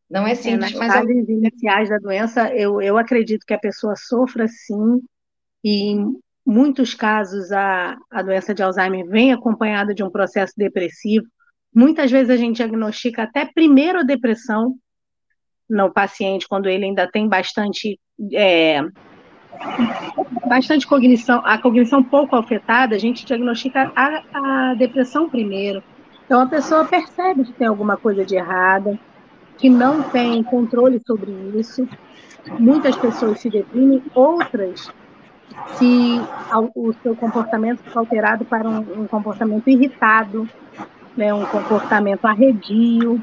[0.10, 0.94] não é simples, é, nas mas...
[0.94, 5.02] fases iniciais da doença, eu, eu acredito que a pessoa sofra sim,
[5.64, 5.96] e
[6.46, 11.26] muitos casos a, a doença de Alzheimer vem acompanhada de um processo depressivo.
[11.74, 14.76] Muitas vezes a gente diagnostica até primeiro a depressão
[15.70, 18.00] no paciente, quando ele ainda tem bastante.
[18.34, 18.82] É,
[20.48, 25.82] bastante cognição, a cognição pouco afetada, a gente diagnostica a, a depressão primeiro.
[26.26, 29.00] Então a pessoa percebe que tem alguma coisa de errada,
[29.58, 31.88] que não tem controle sobre isso.
[32.60, 34.92] Muitas pessoas se deprimem, outras
[35.78, 36.22] se
[36.74, 40.48] o seu comportamento fica alterado para um, um comportamento irritado,
[41.16, 43.22] né, um comportamento arredio.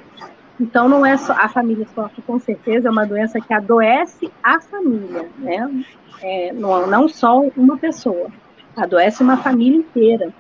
[0.61, 4.61] Então, não é só a família sofre, com certeza, é uma doença que adoece a
[4.61, 5.85] família, né?
[6.23, 8.29] É, não, não só uma pessoa,
[8.77, 10.33] adoece uma família inteira.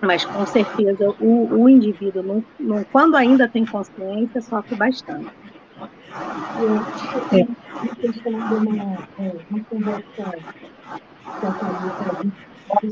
[0.00, 2.44] Mas, com certeza, o, o indivíduo,
[2.92, 5.30] quando ainda tem consciência, sofre bastante.
[6.60, 7.48] Eu, eu,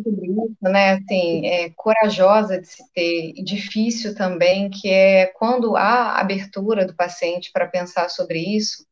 [0.03, 0.93] sobre isso, né?
[0.93, 6.95] Assim, é corajosa de se ter e difícil também, que é quando há abertura do
[6.95, 8.87] paciente para pensar sobre isso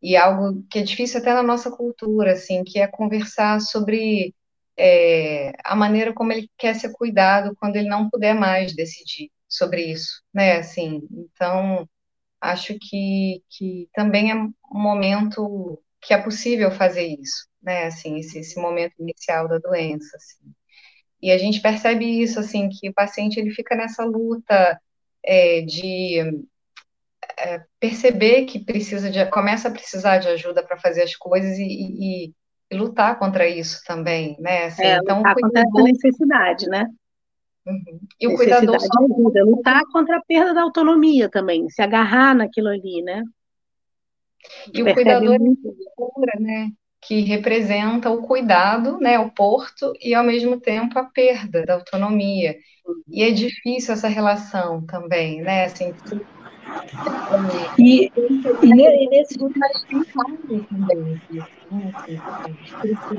[0.00, 4.34] e algo que é difícil até na nossa cultura, assim, que é conversar sobre
[4.76, 9.84] é, a maneira como ele quer ser cuidado quando ele não puder mais decidir sobre
[9.84, 10.56] isso, né?
[10.56, 11.88] Assim, então
[12.40, 18.40] acho que, que também é um momento que é possível fazer isso né, assim, esse,
[18.40, 20.52] esse momento inicial da doença, assim.
[21.22, 24.80] E a gente percebe isso, assim, que o paciente ele fica nessa luta
[25.24, 26.18] é, de
[27.38, 31.62] é, perceber que precisa de, começa a precisar de ajuda para fazer as coisas e,
[31.62, 32.34] e,
[32.70, 34.64] e, lutar contra isso também, né?
[34.64, 35.70] Assim, é, então, lutar cuidador...
[35.70, 36.86] contra essa necessidade, né?
[37.64, 38.00] Uhum.
[38.20, 39.04] E o cuidador só...
[39.04, 43.22] ajuda, lutar contra a perda da autonomia também, se agarrar naquilo ali, né?
[44.72, 45.76] E o cuidador muito...
[46.36, 46.72] é né?
[47.00, 52.56] que representa o cuidado, né, o porto, e ao mesmo tempo a perda da autonomia.
[53.08, 55.64] E é difícil essa relação também, né?
[55.64, 55.92] Assim,
[57.78, 58.10] e, e,
[58.62, 59.36] e nesse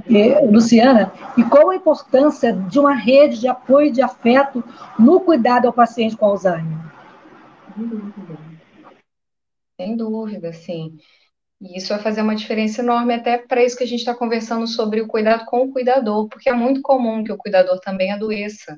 [0.10, 4.64] é, Luciana, e qual a importância de uma rede de apoio e de afeto
[4.98, 6.78] no cuidado ao paciente com Alzheimer?
[9.80, 10.98] Sem dúvida, sim.
[11.64, 14.68] E isso vai fazer uma diferença enorme até para isso que a gente está conversando
[14.68, 18.78] sobre o cuidado com o cuidador, porque é muito comum que o cuidador também adoeça.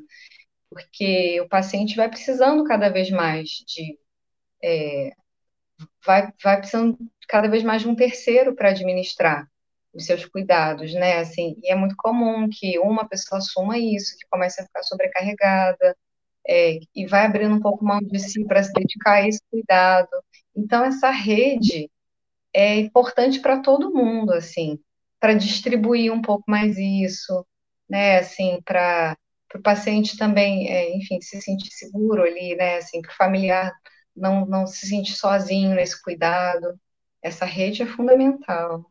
[0.69, 3.99] porque o paciente vai precisando cada vez mais de.
[4.63, 5.11] É,
[6.05, 9.47] vai, vai precisando cada vez mais de um terceiro para administrar
[9.93, 11.19] os seus cuidados, né?
[11.19, 15.95] Assim, e é muito comum que uma pessoa assuma isso, que comece a ficar sobrecarregada,
[16.47, 20.09] é, e vai abrindo um pouco mão de si para se dedicar a esse cuidado.
[20.55, 21.89] Então, essa rede
[22.55, 24.79] é importante para todo mundo, assim,
[25.19, 27.45] para distribuir um pouco mais isso,
[27.89, 28.19] né?
[28.19, 29.17] Assim, para
[29.55, 32.77] o paciente também, é, enfim, se sentir seguro ali, né?
[32.77, 33.73] Assim, que o familiar
[34.15, 36.79] não, não se sentir sozinho nesse cuidado.
[37.21, 38.89] Essa rede é fundamental.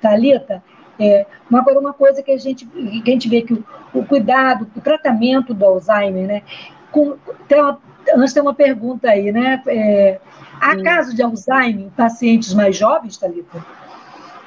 [0.00, 0.64] Thalita,
[1.00, 4.70] é, agora uma coisa que a gente, que a gente vê que o, o cuidado,
[4.76, 6.42] o tratamento do Alzheimer, né?
[6.92, 7.16] Com,
[7.48, 7.80] tem uma,
[8.14, 9.62] antes tem uma pergunta aí, né?
[9.66, 10.20] É,
[10.60, 10.82] há Sim.
[10.82, 13.64] casos de Alzheimer em pacientes mais jovens, Thalita?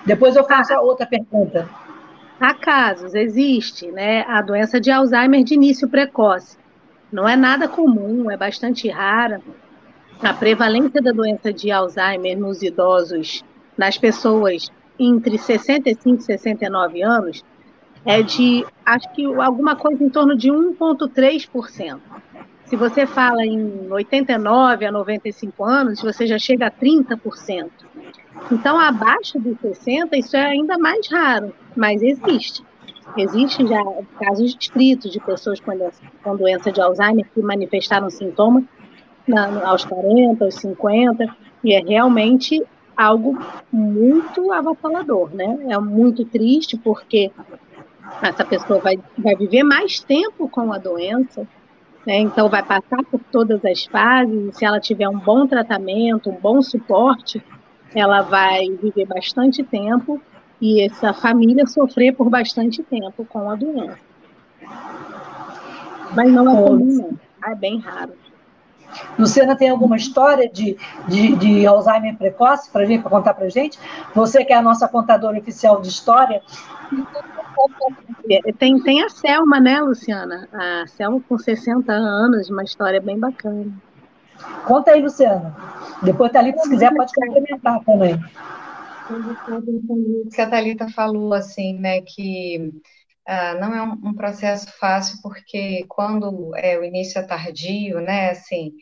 [0.06, 1.68] Depois eu faço a outra pergunta.
[2.40, 4.24] Há casos, existe, né?
[4.28, 6.58] A doença de Alzheimer de início precoce.
[7.12, 9.42] Não é nada comum, é bastante rara.
[10.22, 13.44] A prevalência da doença de Alzheimer nos idosos,
[13.76, 14.72] nas pessoas
[15.06, 17.44] entre 65 e 69 anos
[18.06, 22.00] é de, acho que alguma coisa em torno de 1,3%.
[22.66, 27.70] Se você fala em 89 a 95 anos, você já chega a 30%.
[28.52, 32.64] Então, abaixo de 60, isso é ainda mais raro, mas existe.
[33.16, 33.80] Existem já
[34.20, 35.72] casos descritos de pessoas com,
[36.24, 38.64] com doença de Alzheimer que manifestaram sintomas
[39.64, 42.62] aos 40, aos 50, e é realmente
[42.96, 43.38] algo
[43.72, 45.58] muito avassalador, né?
[45.70, 47.32] É muito triste porque
[48.22, 51.48] essa pessoa vai, vai viver mais tempo com a doença,
[52.06, 52.20] né?
[52.20, 56.62] então vai passar por todas as fases, se ela tiver um bom tratamento, um bom
[56.62, 57.44] suporte,
[57.96, 60.22] ela vai viver bastante tempo
[60.60, 64.00] e essa família sofrer por bastante tempo com a doença.
[66.16, 67.52] Mas não é comum, não.
[67.52, 68.14] É bem raro.
[69.18, 70.78] Luciana tem alguma história de,
[71.08, 73.80] de, de Alzheimer precoce para gente, contar para gente?
[74.14, 76.42] Você que é a nossa contadora oficial de história.
[78.58, 80.48] Tem, tem a Selma, né, Luciana?
[80.52, 83.72] A Selma com 60 anos, uma história bem bacana.
[84.66, 85.56] Conta aí, Luciana.
[86.02, 88.20] Depois, Thalita, se quiser, pode complementar também.
[89.10, 92.74] O que a Thalita falou, assim, né, que
[93.26, 98.32] ah, não é um, um, processo fácil, porque quando é, o início é tardio, né,
[98.32, 98.74] assim,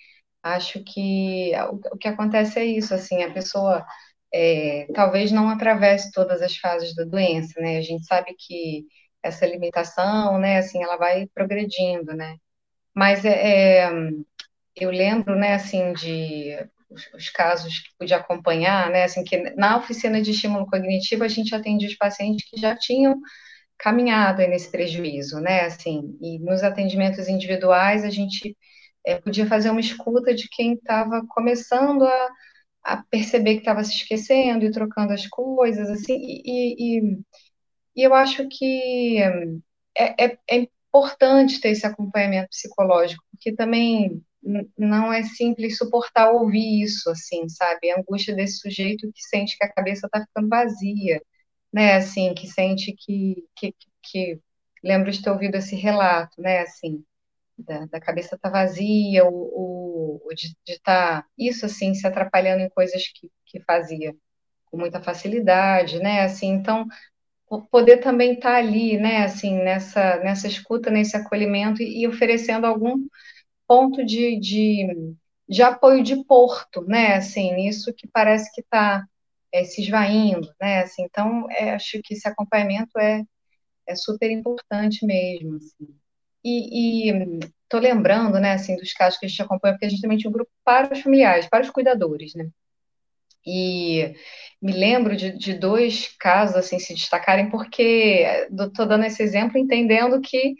[0.44, 3.86] acho que o, o que acontece é isso, assim, a pessoa
[4.34, 8.86] é, talvez não atravesse todas as fases da doença, né, a gente sabe que
[9.24, 12.38] essa limitação, né, assim, ela vai progredindo, né,
[12.96, 13.92] mas é, é
[14.76, 16.58] eu lembro, né, assim, de
[16.90, 21.28] os, os, casos que pude acompanhar, né, assim, que na oficina de estímulo cognitivo a
[21.28, 23.20] gente atendia os pacientes que já tinham
[23.82, 25.62] caminhado nesse prejuízo, né?
[25.62, 28.56] Assim, e nos atendimentos individuais a gente
[29.06, 32.30] é, podia fazer uma escuta de quem estava começando a,
[32.84, 37.20] a, perceber que estava se esquecendo e trocando as coisas, assim, e, e,
[37.96, 39.18] e eu acho que
[39.98, 44.24] é, é, é importante ter esse acompanhamento psicológico, porque também
[44.78, 47.92] não é simples suportar ouvir isso, assim, sabe?
[47.92, 51.22] A angústia desse sujeito que sente que a cabeça está ficando vazia,
[51.72, 54.40] né, assim, que sente que, que, que
[54.84, 57.04] lembro de ter ouvido esse relato, né, assim,
[57.58, 62.70] da, da cabeça tá vazia, o, o de estar, tá, isso, assim, se atrapalhando em
[62.70, 64.16] coisas que, que fazia
[64.66, 66.88] com muita facilidade, né, assim, então,
[67.70, 72.66] poder também estar tá ali, né, assim, nessa, nessa escuta, nesse acolhimento e, e oferecendo
[72.66, 73.06] algum
[73.68, 75.16] ponto de, de,
[75.48, 79.06] de apoio de porto, né, assim, isso que parece que está
[79.52, 80.82] é, se esvaindo, né?
[80.82, 83.24] Assim, então, é, acho que esse acompanhamento é,
[83.88, 85.58] é super importante mesmo.
[85.58, 85.88] Assim.
[86.44, 87.10] E
[87.64, 90.30] estou lembrando, né, assim, dos casos que a gente acompanha, porque a gente também tinha
[90.30, 92.50] um grupo para os familiares, para os cuidadores, né?
[93.46, 94.14] E
[94.62, 100.22] me lembro de, de dois casos, assim, se destacarem, porque estou dando esse exemplo entendendo
[100.22, 100.56] que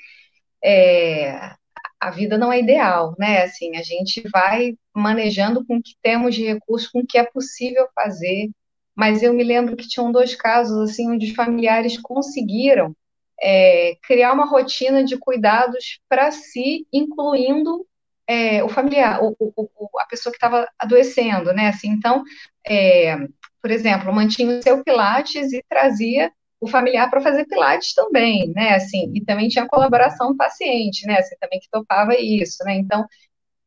[0.64, 1.56] é,
[2.00, 3.44] a vida não é ideal, né?
[3.44, 7.24] Assim, a gente vai manejando com o que temos de recursos, com o que é
[7.24, 8.50] possível fazer,
[8.96, 12.96] mas eu me lembro que tinham dois casos assim onde os familiares conseguiram
[13.42, 17.86] é, criar uma rotina de cuidados para si, incluindo
[18.28, 21.70] é, o familiar, o, o, a pessoa que estava adoecendo, né?
[21.70, 22.24] Assim, então,
[22.66, 23.18] é,
[23.62, 26.32] por exemplo, mantinha o seu pilates e trazia
[26.62, 28.76] o familiar para fazer pilates também, né?
[28.76, 31.18] Assim, e também tinha colaboração do paciente, né?
[31.18, 32.76] Assim, também que topava isso, né?
[32.76, 33.06] Então,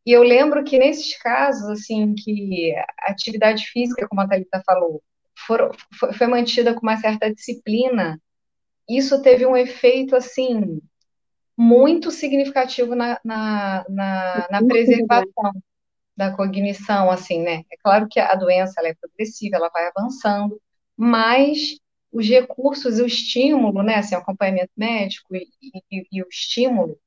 [0.06, 5.02] e eu lembro que nesses casos, assim, que a atividade física, como a Thalita falou,
[5.36, 8.20] foi mantida com uma certa disciplina,
[8.88, 10.80] isso teve um efeito, assim,
[11.56, 15.52] muito significativo na, na, na, na preservação
[16.16, 17.64] da cognição, assim, né?
[17.72, 20.60] É claro que a doença ela é progressiva, ela vai avançando,
[20.96, 21.78] mas
[22.12, 25.48] os recursos, o estímulo, né, assim, o acompanhamento médico e,
[25.90, 26.98] e, e o estímulo,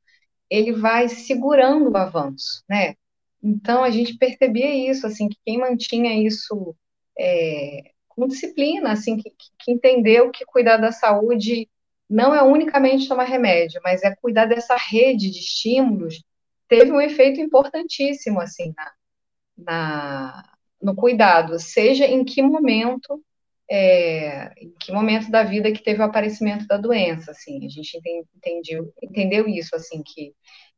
[0.50, 2.96] ele vai segurando o avanço, né?
[3.42, 6.76] Então a gente percebia isso, assim, que quem mantinha isso
[7.18, 11.70] é, com disciplina, assim, que, que entendeu que cuidar da saúde
[12.09, 16.24] não é unicamente tomar remédio, mas é cuidar dessa rede de estímulos,
[16.68, 18.91] teve um efeito importantíssimo, assim, na,
[19.55, 20.43] na
[20.82, 23.24] no cuidado, seja em que momento,
[23.70, 27.99] é, em que momento da vida que teve o aparecimento da doença, assim, a gente
[28.36, 30.34] entendeu, entendeu isso, assim, que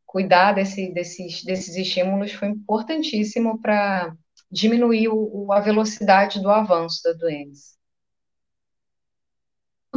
[0.06, 4.14] cuidar desse, desses, desses estímulos foi importantíssimo para
[4.52, 7.80] diminuir o, a velocidade do avanço da doença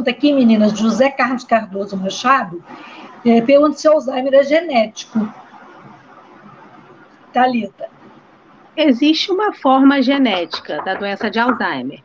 [0.09, 2.63] aqui, meninas, José Carlos Cardoso Machado,
[3.25, 5.19] é, pergunta se o Alzheimer é genético.
[7.31, 7.89] Talita.
[8.75, 12.03] Existe uma forma genética da doença de Alzheimer,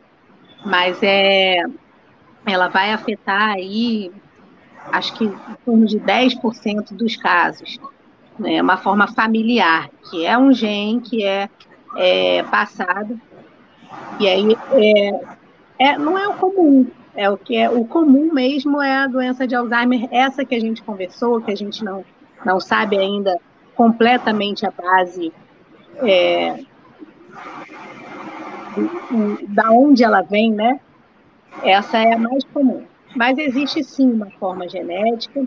[0.65, 1.63] mas é,
[2.45, 4.11] ela vai afetar aí,
[4.91, 5.35] acho que em
[5.65, 7.79] torno de 10% dos casos.
[8.39, 11.49] É né, uma forma familiar, que é um gene que é,
[11.95, 13.19] é passado,
[14.19, 15.21] e aí é,
[15.79, 19.47] é, não é o comum, é o que é o comum mesmo é a doença
[19.47, 22.03] de Alzheimer, essa que a gente conversou, que a gente não,
[22.45, 23.39] não sabe ainda
[23.75, 25.31] completamente a base
[26.03, 26.59] é,
[29.47, 30.79] da onde ela vem, né?
[31.63, 32.83] Essa é a mais comum.
[33.15, 35.45] Mas existe sim uma forma genética,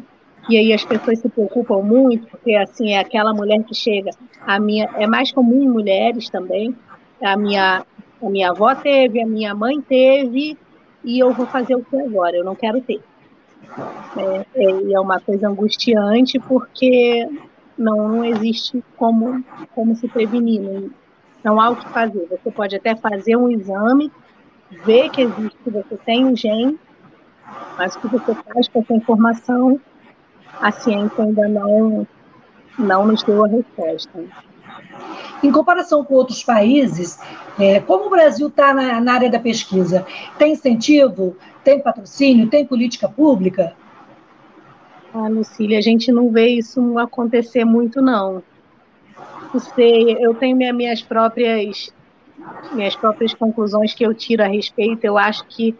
[0.49, 4.11] e aí as pessoas se preocupam muito, porque assim é aquela mulher que chega,
[4.47, 6.74] a minha é mais comum em mulheres também.
[7.22, 7.84] A minha
[8.22, 10.57] a minha avó teve, a minha mãe teve,
[11.05, 12.36] e eu vou fazer o que agora?
[12.36, 13.01] Eu não quero ter.
[14.16, 17.28] É, é, é uma coisa angustiante porque
[17.76, 20.90] não, não existe como, como se prevenir, não,
[21.43, 22.26] não há o que fazer.
[22.30, 24.12] Você pode até fazer um exame,
[24.84, 26.78] ver que existe, que você tem um gene,
[27.76, 29.80] mas o que você faz com essa informação,
[30.63, 32.07] a ciência ainda não,
[32.79, 34.25] não nos deu a resposta.
[35.43, 37.19] Em comparação com outros países,
[37.59, 40.07] é, como o Brasil está na, na, área da pesquisa?
[40.39, 41.37] Tem incentivo?
[41.65, 42.49] Tem patrocínio?
[42.49, 43.75] Tem política pública?
[45.13, 48.43] Ah, Lucília, a gente não vê isso acontecer muito, não.
[49.75, 51.93] Sei, eu tenho minhas próprias
[52.73, 55.05] minhas próprias conclusões que eu tiro a respeito.
[55.05, 55.77] Eu acho que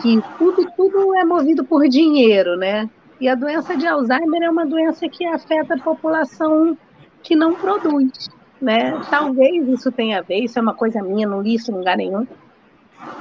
[0.00, 2.88] que tudo tudo é movido por dinheiro, né?
[3.22, 6.76] E a doença de Alzheimer é uma doença que afeta a população
[7.22, 8.28] que não produz
[8.62, 8.98] né?
[9.10, 11.96] Talvez isso tenha a ver, isso é uma coisa minha, não li isso em lugar
[11.96, 12.24] nenhum,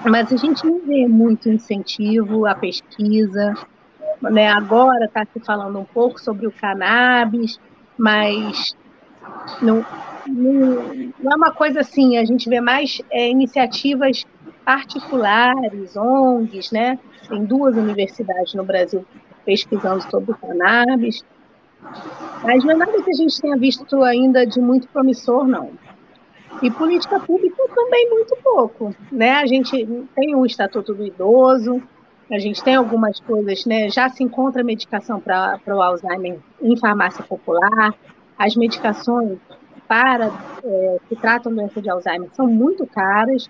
[0.07, 3.55] mas a gente não vê muito incentivo à pesquisa,
[4.21, 4.49] né?
[4.49, 7.59] Agora está se falando um pouco sobre o cannabis,
[7.97, 8.77] mas
[9.59, 9.83] não,
[10.27, 14.23] não, não, é uma coisa assim, a gente vê mais é, iniciativas
[14.63, 16.99] particulares, ONGs, né?
[17.27, 19.03] Tem duas universidades no Brasil
[19.45, 21.23] pesquisando sobre o cannabis,
[22.43, 25.71] mas não é nada que a gente tenha visto ainda de muito promissor, não.
[26.61, 29.33] E política pública também muito pouco, né?
[29.33, 29.85] A gente
[30.15, 31.81] tem o Estatuto do Idoso,
[32.31, 33.89] a gente tem algumas coisas, né?
[33.89, 37.93] Já se encontra medicação para o Alzheimer em farmácia popular.
[38.37, 39.37] As medicações
[39.87, 40.31] para
[40.63, 43.49] é, que tratam doença de Alzheimer são muito caras,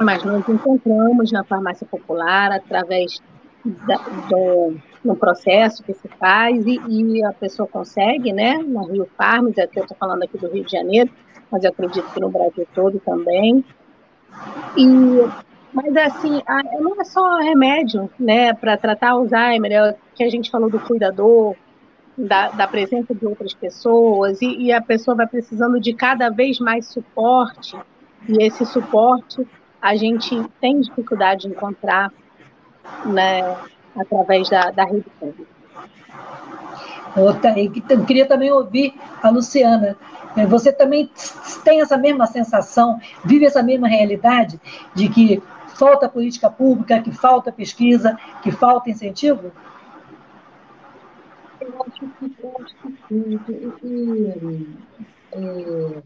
[0.00, 3.20] mas nós encontramos na farmácia popular através
[3.64, 3.96] da,
[4.28, 4.74] do,
[5.04, 8.58] no processo que se faz e, e, a pessoa consegue, né?
[8.66, 11.10] Na Rio Farms, aqui eu estou falando aqui do Rio de Janeiro,
[11.50, 13.64] mas eu acredito que no Brasil todo também.
[14.76, 14.86] E,
[15.72, 18.54] mas assim, a, não é só remédio, né?
[18.54, 21.54] Para tratar Alzheimer, é que a gente falou do cuidador,
[22.16, 26.60] da, da presença de outras pessoas e, e a pessoa vai precisando de cada vez
[26.60, 27.76] mais suporte
[28.28, 29.46] e esse suporte
[29.82, 32.12] a gente tem dificuldade de encontrar
[33.04, 33.56] né,
[33.96, 35.54] através da, da rede pública.
[37.16, 39.96] Eu queria também ouvir a Luciana.
[40.36, 41.08] É, você também
[41.62, 44.60] tem essa mesma sensação, vive essa mesma realidade
[44.94, 45.40] de que
[45.76, 49.52] falta política pública, que falta pesquisa, que falta incentivo?
[51.60, 53.40] Eu acho que, eu acho que sim.
[53.48, 54.76] E,
[55.36, 56.02] e,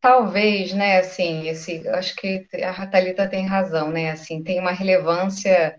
[0.00, 5.78] talvez, né, assim, esse, acho que a Thalita tem razão, né, assim, tem uma relevância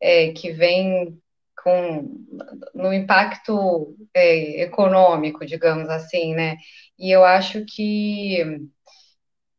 [0.00, 1.18] é, que vem
[1.62, 2.26] com
[2.74, 6.56] no impacto é, econômico, digamos assim, né?
[6.98, 8.60] E eu acho que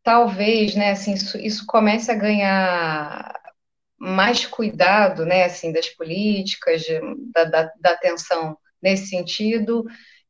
[0.03, 3.39] talvez, né, assim, isso, isso comece a ganhar
[3.97, 6.83] mais cuidado, né, assim, das políticas,
[7.33, 9.85] da, da, da atenção nesse sentido,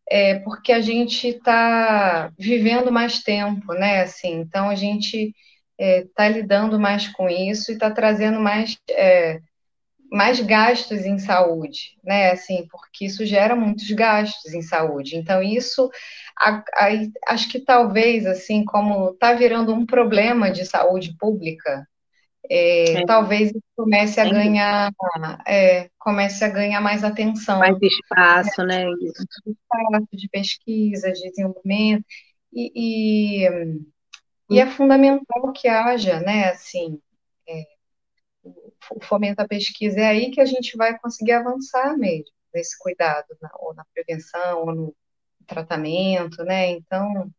[0.10, 5.34] é porque a gente está vivendo mais tempo, né, assim, então a gente
[5.80, 9.40] está é, lidando mais com isso e está trazendo mais é,
[10.12, 12.32] mais gastos em saúde, né?
[12.32, 15.16] Assim, porque isso gera muitos gastos em saúde.
[15.16, 15.90] Então, isso
[16.38, 21.88] a, a, acho que talvez, assim, como está virando um problema de saúde pública,
[22.50, 23.06] é, é.
[23.06, 24.92] talvez comece a ganhar
[25.48, 27.60] é, comece a ganhar mais atenção.
[27.60, 28.84] Mais espaço, né?
[29.02, 32.04] Espaço de pesquisa, de desenvolvimento.
[32.54, 33.48] E, e,
[34.50, 37.11] e é fundamental que haja, né, assim, é,
[39.04, 43.50] fomenta a pesquisa, é aí que a gente vai conseguir avançar mesmo, nesse cuidado, na,
[43.60, 44.96] ou na prevenção, ou no
[45.48, 46.72] tratamento, né?
[46.72, 47.32] Então,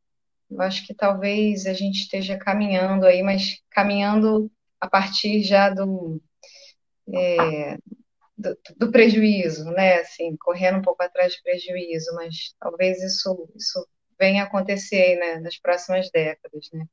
[0.51, 4.51] eu acho que talvez a gente esteja caminhando aí, mas caminhando
[4.81, 6.21] a partir já do,
[7.15, 7.79] é,
[8.37, 10.01] do, do, prejuízo, né?
[10.01, 13.87] Assim, correndo um pouco atrás de prejuízo, mas talvez isso, isso
[14.19, 16.87] venha a acontecer né, nas próximas décadas, né?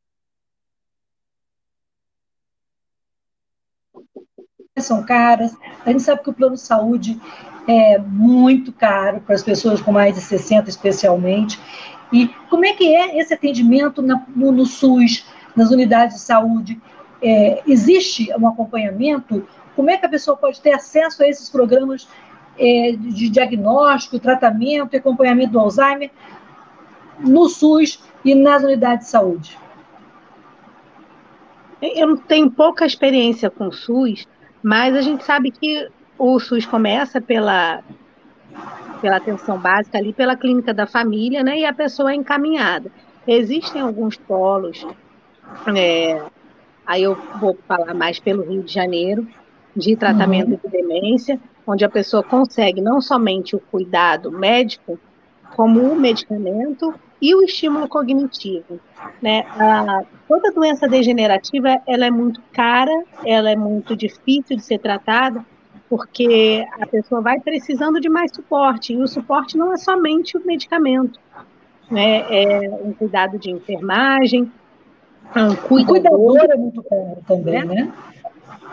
[4.85, 5.55] São caras.
[5.85, 7.19] A gente sabe que o plano de saúde
[7.67, 11.59] é muito caro para as pessoas com mais de 60, especialmente.
[12.11, 15.25] E como é que é esse atendimento na, no, no, SUS,
[15.55, 16.81] nas unidades de saúde?
[17.21, 19.47] É, existe um acompanhamento?
[19.75, 22.07] Como é que a pessoa pode ter acesso a esses programas
[22.57, 26.09] é, de diagnóstico, tratamento e acompanhamento do Alzheimer
[27.19, 29.57] no SUS e nas unidades de saúde?
[31.81, 34.27] Eu tenho pouca experiência com o SUS,
[34.61, 37.81] mas a gente sabe que o SUS começa pela,
[39.01, 41.59] pela atenção básica ali, pela clínica da família, né?
[41.59, 42.91] E a pessoa é encaminhada.
[43.27, 44.85] Existem alguns polos,
[45.75, 46.21] é,
[46.85, 49.27] aí eu vou falar mais pelo Rio de Janeiro,
[49.75, 50.59] de tratamento uhum.
[50.63, 54.99] de demência, onde a pessoa consegue não somente o cuidado médico,
[55.55, 58.79] como o medicamento e o estímulo cognitivo.
[59.21, 59.45] Né?
[59.57, 65.45] A, toda doença degenerativa ela é muito cara, ela é muito difícil de ser tratada,
[65.89, 70.45] porque a pessoa vai precisando de mais suporte, e o suporte não é somente o
[70.45, 71.19] medicamento,
[71.89, 72.25] né?
[72.29, 74.51] é um cuidado de enfermagem,
[75.35, 77.75] um cuidador, o cuidador é muito caro também, né?
[77.83, 77.93] né?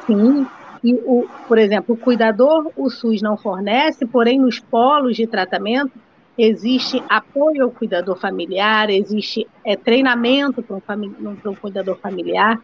[0.07, 0.47] Sim,
[0.85, 5.93] e, o, por exemplo, o cuidador o SUS não fornece, porém nos polos de tratamento
[6.39, 12.61] existe apoio ao cuidador familiar, existe é, treinamento para um, um, cuidador familiar.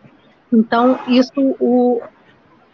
[0.53, 2.01] Então, isso o,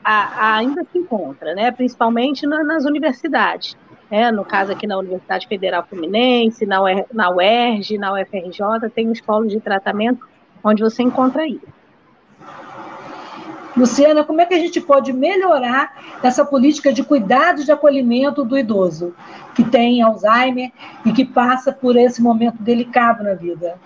[0.02, 1.70] a, a ainda se encontra, né?
[1.70, 3.76] principalmente na, nas universidades.
[4.10, 4.30] Né?
[4.32, 6.80] No caso aqui na Universidade Federal Fluminense, na,
[7.12, 10.26] na UERJ, na UFRJ, tem os polos de tratamento
[10.64, 11.77] onde você encontra isso.
[13.78, 18.58] Luciana, como é que a gente pode melhorar essa política de cuidados de acolhimento do
[18.58, 19.14] idoso
[19.54, 20.72] que tem Alzheimer
[21.06, 23.78] e que passa por esse momento delicado na vida?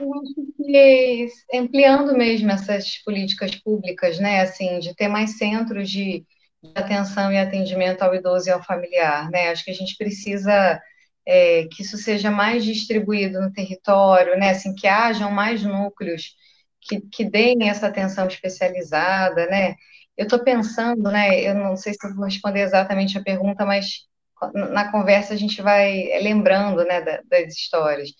[0.00, 6.24] Eu acho que ampliando mesmo essas políticas públicas, né, assim, de ter mais centros de,
[6.60, 10.80] de atenção e atendimento ao idoso e ao familiar, né, acho que a gente precisa
[11.24, 16.34] é, que isso seja mais distribuído no território, né, assim, que hajam mais núcleos
[16.82, 19.74] que, que deem essa atenção especializada, né?
[20.16, 21.40] Eu estou pensando, né?
[21.40, 24.06] Eu não sei se vou responder exatamente a pergunta, mas
[24.54, 28.10] na conversa a gente vai lembrando, né, das histórias.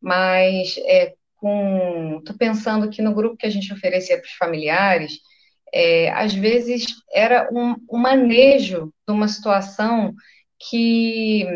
[0.00, 1.12] Mas é,
[2.18, 5.18] estou pensando que no grupo que a gente oferecia para os familiares,
[5.74, 10.14] é, às vezes era um, um manejo de uma situação
[10.70, 11.46] que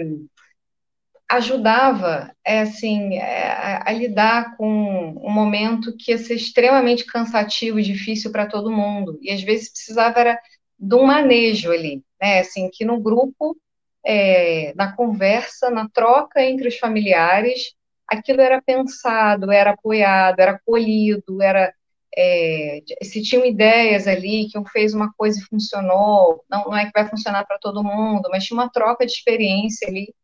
[1.28, 7.80] ajudava é, assim, é, a, a, lidar com um momento que ia ser extremamente cansativo
[7.80, 9.18] e difícil para todo mundo.
[9.20, 10.40] E às vezes precisava era
[10.78, 12.40] de um manejo ali, né?
[12.40, 13.56] Assim, que no grupo,
[14.04, 17.74] é, na conversa, na troca entre os familiares,
[18.08, 21.72] aquilo era pensado, era apoiado, era acolhido, era
[22.16, 26.86] é, se tinham ideias ali, que um fez uma coisa e funcionou, não, não é
[26.86, 30.14] que vai funcionar para todo mundo, mas tinha uma troca de experiência ali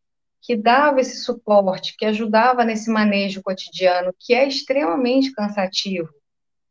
[0.43, 6.09] que dava esse suporte, que ajudava nesse manejo cotidiano, que é extremamente cansativo,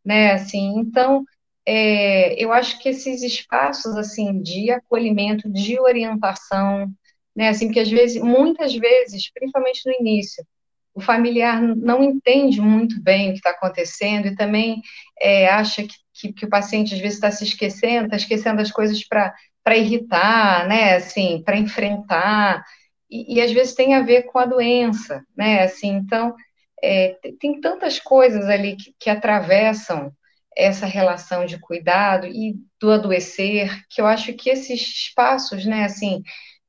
[0.06, 0.34] né?
[0.34, 1.24] Assim, então,
[1.66, 6.92] é, eu acho que esses espaços assim de acolhimento, de orientação,
[7.36, 7.50] né?
[7.50, 10.46] Assim, porque às vezes, muitas vezes, principalmente no início,
[10.94, 14.82] o familiar não entende muito bem o que está acontecendo e também
[15.20, 18.70] é, acha que, que, que, o paciente às vezes está se esquecendo, está esquecendo as
[18.70, 20.96] coisas para irritar, né?
[20.96, 22.66] Assim, para enfrentar
[23.12, 25.64] e, e, às vezes tem a ver com a doença, né?
[25.64, 26.34] Assim, então,
[26.82, 30.12] é, tem tantas coisas ali que, que atravessam
[30.56, 36.22] essa relação de cuidado e do adoecer, que eu acho que esses espaços, né, assim,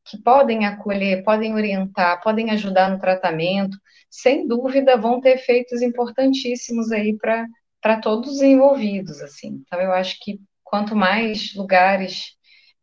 [0.05, 3.77] que podem acolher, podem orientar, podem ajudar no tratamento,
[4.11, 9.63] sem dúvida vão ter efeitos importantíssimos aí para todos os envolvidos, assim.
[9.67, 12.37] Então, eu acho que quanto mais lugares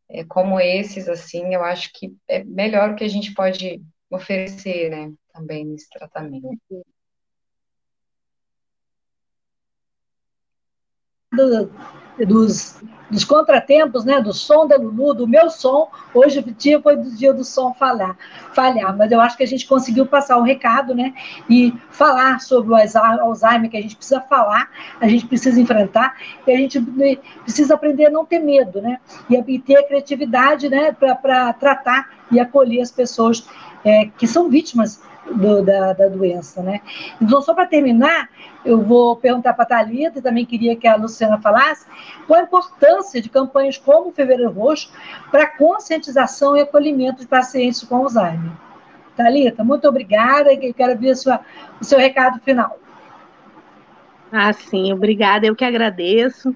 [0.10, 4.90] é, como esses, assim, eu acho que é melhor o que a gente pode oferecer,
[4.90, 6.48] né, também nesse tratamento.
[11.32, 11.70] Do,
[12.26, 16.98] dos, dos contratempos, né, do som da Lulu, do meu som, hoje o dia foi
[16.98, 18.18] do dia do som falhar,
[18.52, 21.14] falhar, mas eu acho que a gente conseguiu passar o recado, né,
[21.48, 26.16] e falar sobre o Alzheimer, que a gente precisa falar, a gente precisa enfrentar,
[26.48, 26.82] e a gente
[27.44, 29.00] precisa aprender a não ter medo, né,
[29.30, 33.48] e, ter a criatividade, né, para tratar e acolher as pessoas
[33.86, 35.00] é, que são vítimas
[35.34, 36.82] do, da, da, doença, né?
[37.22, 38.30] Então, só para terminar,
[38.66, 41.86] eu vou perguntar para a Thalita, também queria que a Luciana falasse,
[42.28, 44.92] qual a importância de campanhas como o Fevereiro Roxo
[45.32, 48.52] para conscientização e acolhimento de pacientes com Alzheimer.
[49.16, 51.42] Thalita, muito obrigada, e quero ver sua,
[51.80, 52.78] o seu recado final.
[54.32, 56.56] Ah, sim, obrigada, eu que agradeço.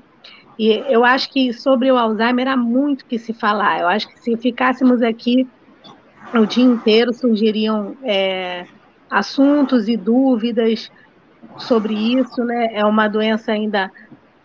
[0.57, 3.81] E eu acho que sobre o Alzheimer há muito que se falar.
[3.81, 5.47] Eu acho que se ficássemos aqui
[6.33, 8.65] o dia inteiro surgiriam é,
[9.09, 10.91] assuntos e dúvidas
[11.57, 12.69] sobre isso, né?
[12.73, 13.91] É uma doença ainda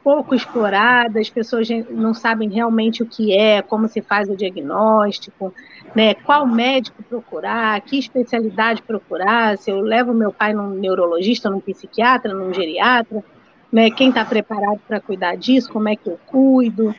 [0.03, 5.53] pouco explorada, as pessoas não sabem realmente o que é, como se faz o diagnóstico,
[5.95, 6.15] né?
[6.15, 12.33] Qual médico procurar, que especialidade procurar, se eu levo meu pai num neurologista, num psiquiatra,
[12.33, 13.23] num geriatra,
[13.71, 13.91] né?
[13.91, 16.95] Quem está preparado para cuidar disso, como é que eu cuido?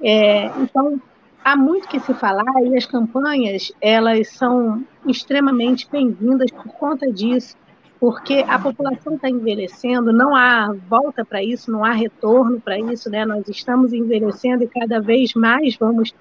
[0.00, 1.00] É, então,
[1.44, 7.56] há muito que se falar e as campanhas elas são extremamente bem-vindas por conta disso,
[7.98, 13.08] porque a população está envelhecendo, não há volta para isso, não há retorno para isso,
[13.08, 13.24] né?
[13.24, 16.12] Nós estamos envelhecendo e cada vez mais vamos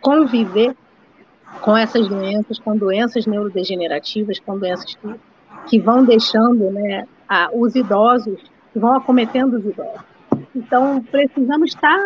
[0.00, 0.76] conviver
[1.60, 5.14] com essas doenças, com doenças neurodegenerativas, com doenças que,
[5.66, 8.40] que vão deixando, né, a, os idosos,
[8.72, 10.10] que vão acometendo os idosos.
[10.54, 11.98] Então, precisamos estar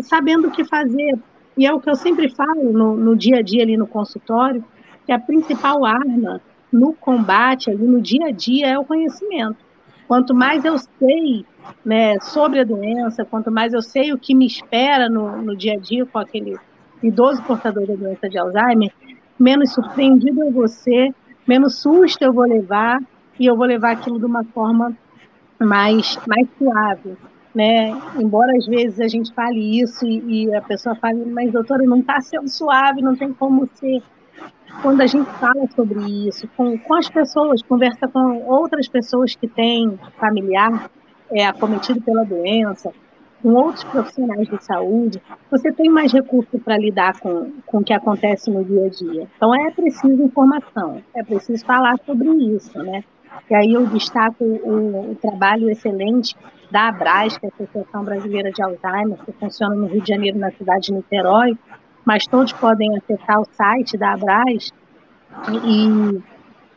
[0.00, 1.18] sabendo o que fazer,
[1.58, 4.64] e é o que eu sempre falo no, no dia a dia ali no consultório,
[5.04, 6.40] que a principal arma
[6.72, 9.56] no combate ali no dia a dia é o conhecimento.
[10.06, 11.44] Quanto mais eu sei
[11.84, 15.72] né, sobre a doença, quanto mais eu sei o que me espera no, no dia
[15.72, 16.56] a dia com aquele
[17.02, 18.92] idoso portador da doença de Alzheimer,
[19.36, 21.12] menos surpreendido eu vou ser,
[21.44, 23.02] menos susto eu vou levar
[23.36, 24.96] e eu vou levar aquilo de uma forma
[25.58, 27.16] mais, mais suave
[27.54, 27.90] né?
[28.18, 32.00] Embora às vezes a gente fale isso e, e a pessoa fale, mas doutora, não
[32.00, 34.02] está sendo suave, não tem como ser.
[34.82, 39.48] Quando a gente fala sobre isso com, com as pessoas, conversa com outras pessoas que
[39.48, 40.90] têm familiar
[41.32, 42.92] é, acometido pela doença,
[43.42, 47.92] com outros profissionais de saúde, você tem mais recurso para lidar com, com o que
[47.92, 49.28] acontece no dia a dia.
[49.36, 53.04] Então é preciso informação, é preciso falar sobre isso, né?
[53.50, 56.34] E aí eu destaco o, o trabalho excelente
[56.70, 60.38] da ABRAS, que é a Associação Brasileira de Alzheimer, que funciona no Rio de Janeiro,
[60.38, 61.56] na cidade de Niterói,
[62.04, 64.70] mas todos podem acessar o site da ABRAS
[65.64, 66.22] e,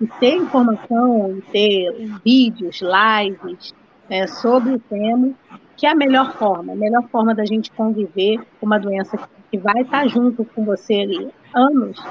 [0.01, 1.91] e ter informação, ter
[2.23, 3.73] vídeos, lives
[4.09, 5.31] né, sobre o tema,
[5.77, 9.17] que é a melhor forma, a melhor forma da gente conviver com uma doença
[9.49, 12.01] que vai estar junto com você ali anos,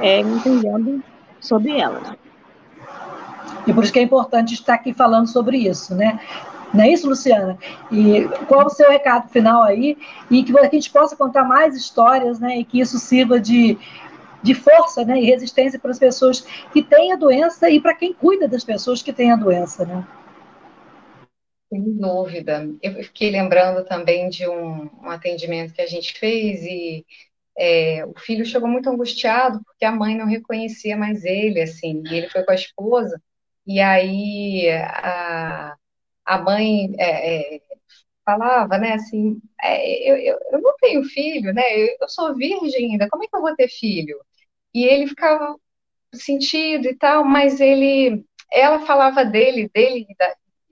[0.00, 1.02] é, entendendo
[1.40, 2.16] sobre ela.
[3.66, 6.18] E por isso que é importante estar aqui falando sobre isso, né?
[6.72, 7.58] Não é isso, Luciana?
[7.90, 9.96] E qual o seu recado final aí?
[10.30, 12.58] E que a gente possa contar mais histórias, né?
[12.58, 13.78] E que isso sirva de,
[14.42, 15.20] de força né?
[15.20, 16.40] e resistência para as pessoas
[16.72, 20.06] que têm a doença e para quem cuida das pessoas que têm a doença, né?
[21.68, 22.68] Sem dúvida.
[22.82, 27.04] Eu fiquei lembrando também de um, um atendimento que a gente fez e
[27.56, 32.14] é, o filho chegou muito angustiado porque a mãe não reconhecia mais ele, assim, e
[32.14, 33.20] ele foi com a esposa,
[33.66, 35.76] e aí a,
[36.24, 37.60] a mãe é, é,
[38.24, 42.92] falava, né, assim, é, eu, eu, eu, não tenho filho, né, eu, eu, sou virgem
[42.92, 44.18] ainda, como é que eu vou ter filho?
[44.74, 45.56] E ele ficava
[46.14, 50.28] sentido e tal, mas ele, ela falava dele, dele da,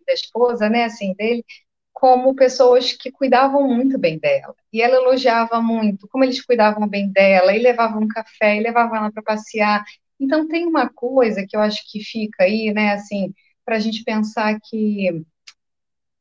[0.07, 1.45] da esposa, né, assim, dele,
[1.93, 4.55] como pessoas que cuidavam muito bem dela.
[4.73, 8.97] E ela elogiava muito como eles cuidavam bem dela, e levavam um café, e levavam
[8.97, 9.85] ela para passear.
[10.21, 14.05] Então tem uma coisa que eu acho que fica aí, né, assim, para a gente
[14.05, 15.25] pensar que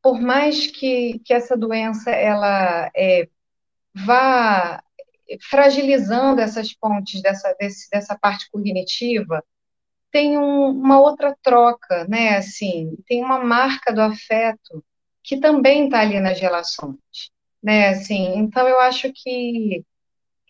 [0.02, 3.28] por mais que, que essa doença ela é,
[3.94, 4.82] vá
[5.50, 9.44] fragilizando essas pontes dessa, desse, dessa parte cognitiva,
[10.12, 12.38] tem um, uma outra troca, né?
[12.38, 14.84] Assim, tem uma marca do afeto
[15.24, 16.98] que também está ali nas relações,
[17.62, 17.90] né?
[17.90, 19.86] Assim, então eu acho que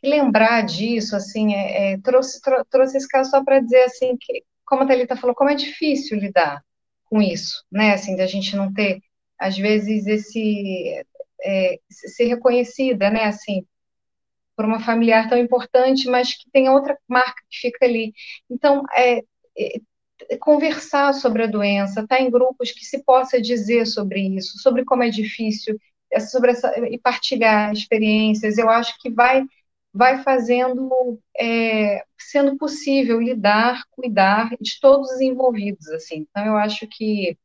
[0.04, 2.40] lembrar disso, assim, é, é, trouxe,
[2.70, 6.18] trouxe esse caso só para dizer, assim, que, como a Thalita falou, como é difícil
[6.18, 6.64] lidar
[7.06, 9.02] com isso, né, assim, da gente não ter,
[9.38, 11.04] às vezes, esse,
[11.44, 13.66] é, ser reconhecida, né, assim,
[14.56, 18.14] por uma familiar tão importante, mas que tem outra marca que fica ali.
[18.50, 19.24] Então, é,
[19.58, 24.58] é conversar sobre a doença, estar tá em grupos que se possa dizer sobre isso,
[24.60, 25.80] sobre como é difícil,
[26.30, 29.44] sobre essa, e partilhar experiências, eu acho que vai
[29.94, 36.28] vai fazendo, é, sendo possível lidar, cuidar de todos os envolvidos, assim.
[36.30, 37.38] Então, eu acho que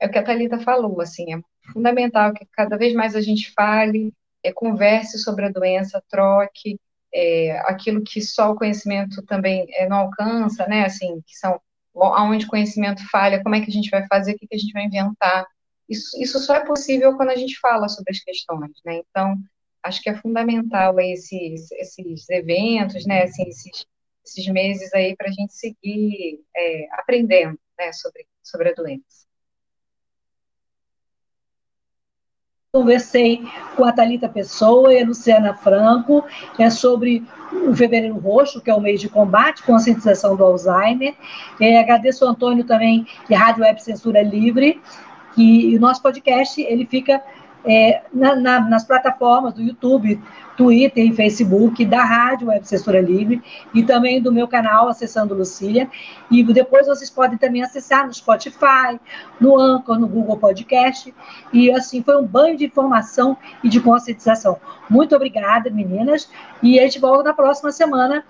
[0.00, 1.40] é o que a Thalita falou, assim, é
[1.72, 4.12] fundamental que cada vez mais a gente fale,
[4.42, 6.80] é, converse sobre a doença, troque,
[7.12, 11.60] é, aquilo que só o conhecimento também é, não alcança, né, assim, que são
[11.94, 14.58] aonde o conhecimento falha, como é que a gente vai fazer, o que, que a
[14.58, 15.44] gente vai inventar.
[15.88, 19.36] Isso, isso só é possível quando a gente fala sobre as questões, né, então
[19.82, 23.86] acho que é fundamental esses, esses eventos, né, assim, esses,
[24.24, 29.28] esses meses aí para a gente seguir é, aprendendo né, sobre, sobre a doença.
[32.70, 33.42] Conversei
[33.76, 36.22] com a Thalita Pessoa e a Luciana Franco
[36.58, 41.14] é sobre o Fevereiro Roxo, que é o mês de combate, conscientização do Alzheimer.
[41.58, 44.82] É, agradeço ao Antônio também, de Rádio Web Censura Livre,
[45.34, 47.22] que o nosso podcast ele fica
[47.64, 50.20] é, na, na, nas plataformas do YouTube,
[50.56, 53.42] Twitter e Facebook da Rádio Web Censura Livre
[53.74, 55.88] e também do meu canal Acessando Lucília.
[56.30, 58.98] E depois vocês podem também acessar no Spotify,
[59.40, 61.14] no Anchor, no Google Podcast.
[61.52, 64.58] E assim, foi um banho de informação e de conscientização.
[64.88, 66.28] Muito obrigada, meninas.
[66.62, 68.24] E a gente volta na próxima semana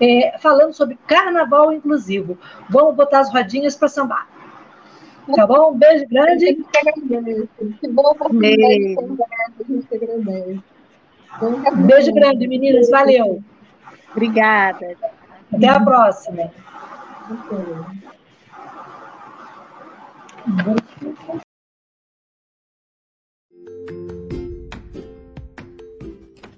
[0.00, 2.38] é, falando sobre carnaval inclusivo.
[2.68, 4.31] Vamos botar as rodinhas para sambar.
[5.26, 5.72] Tá bom?
[5.72, 6.58] Um beijo grande.
[7.80, 10.60] Que bom oportunidade a gente agradece.
[11.86, 12.90] Beijo grande, meninas.
[12.90, 13.42] Valeu.
[14.10, 14.96] Obrigada.
[15.52, 16.50] Até a próxima.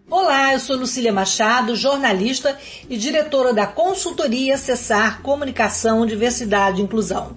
[0.09, 2.57] Olá, eu sou Lucília Machado, jornalista
[2.89, 7.37] e diretora da consultoria Cessar Comunicação, Diversidade e Inclusão.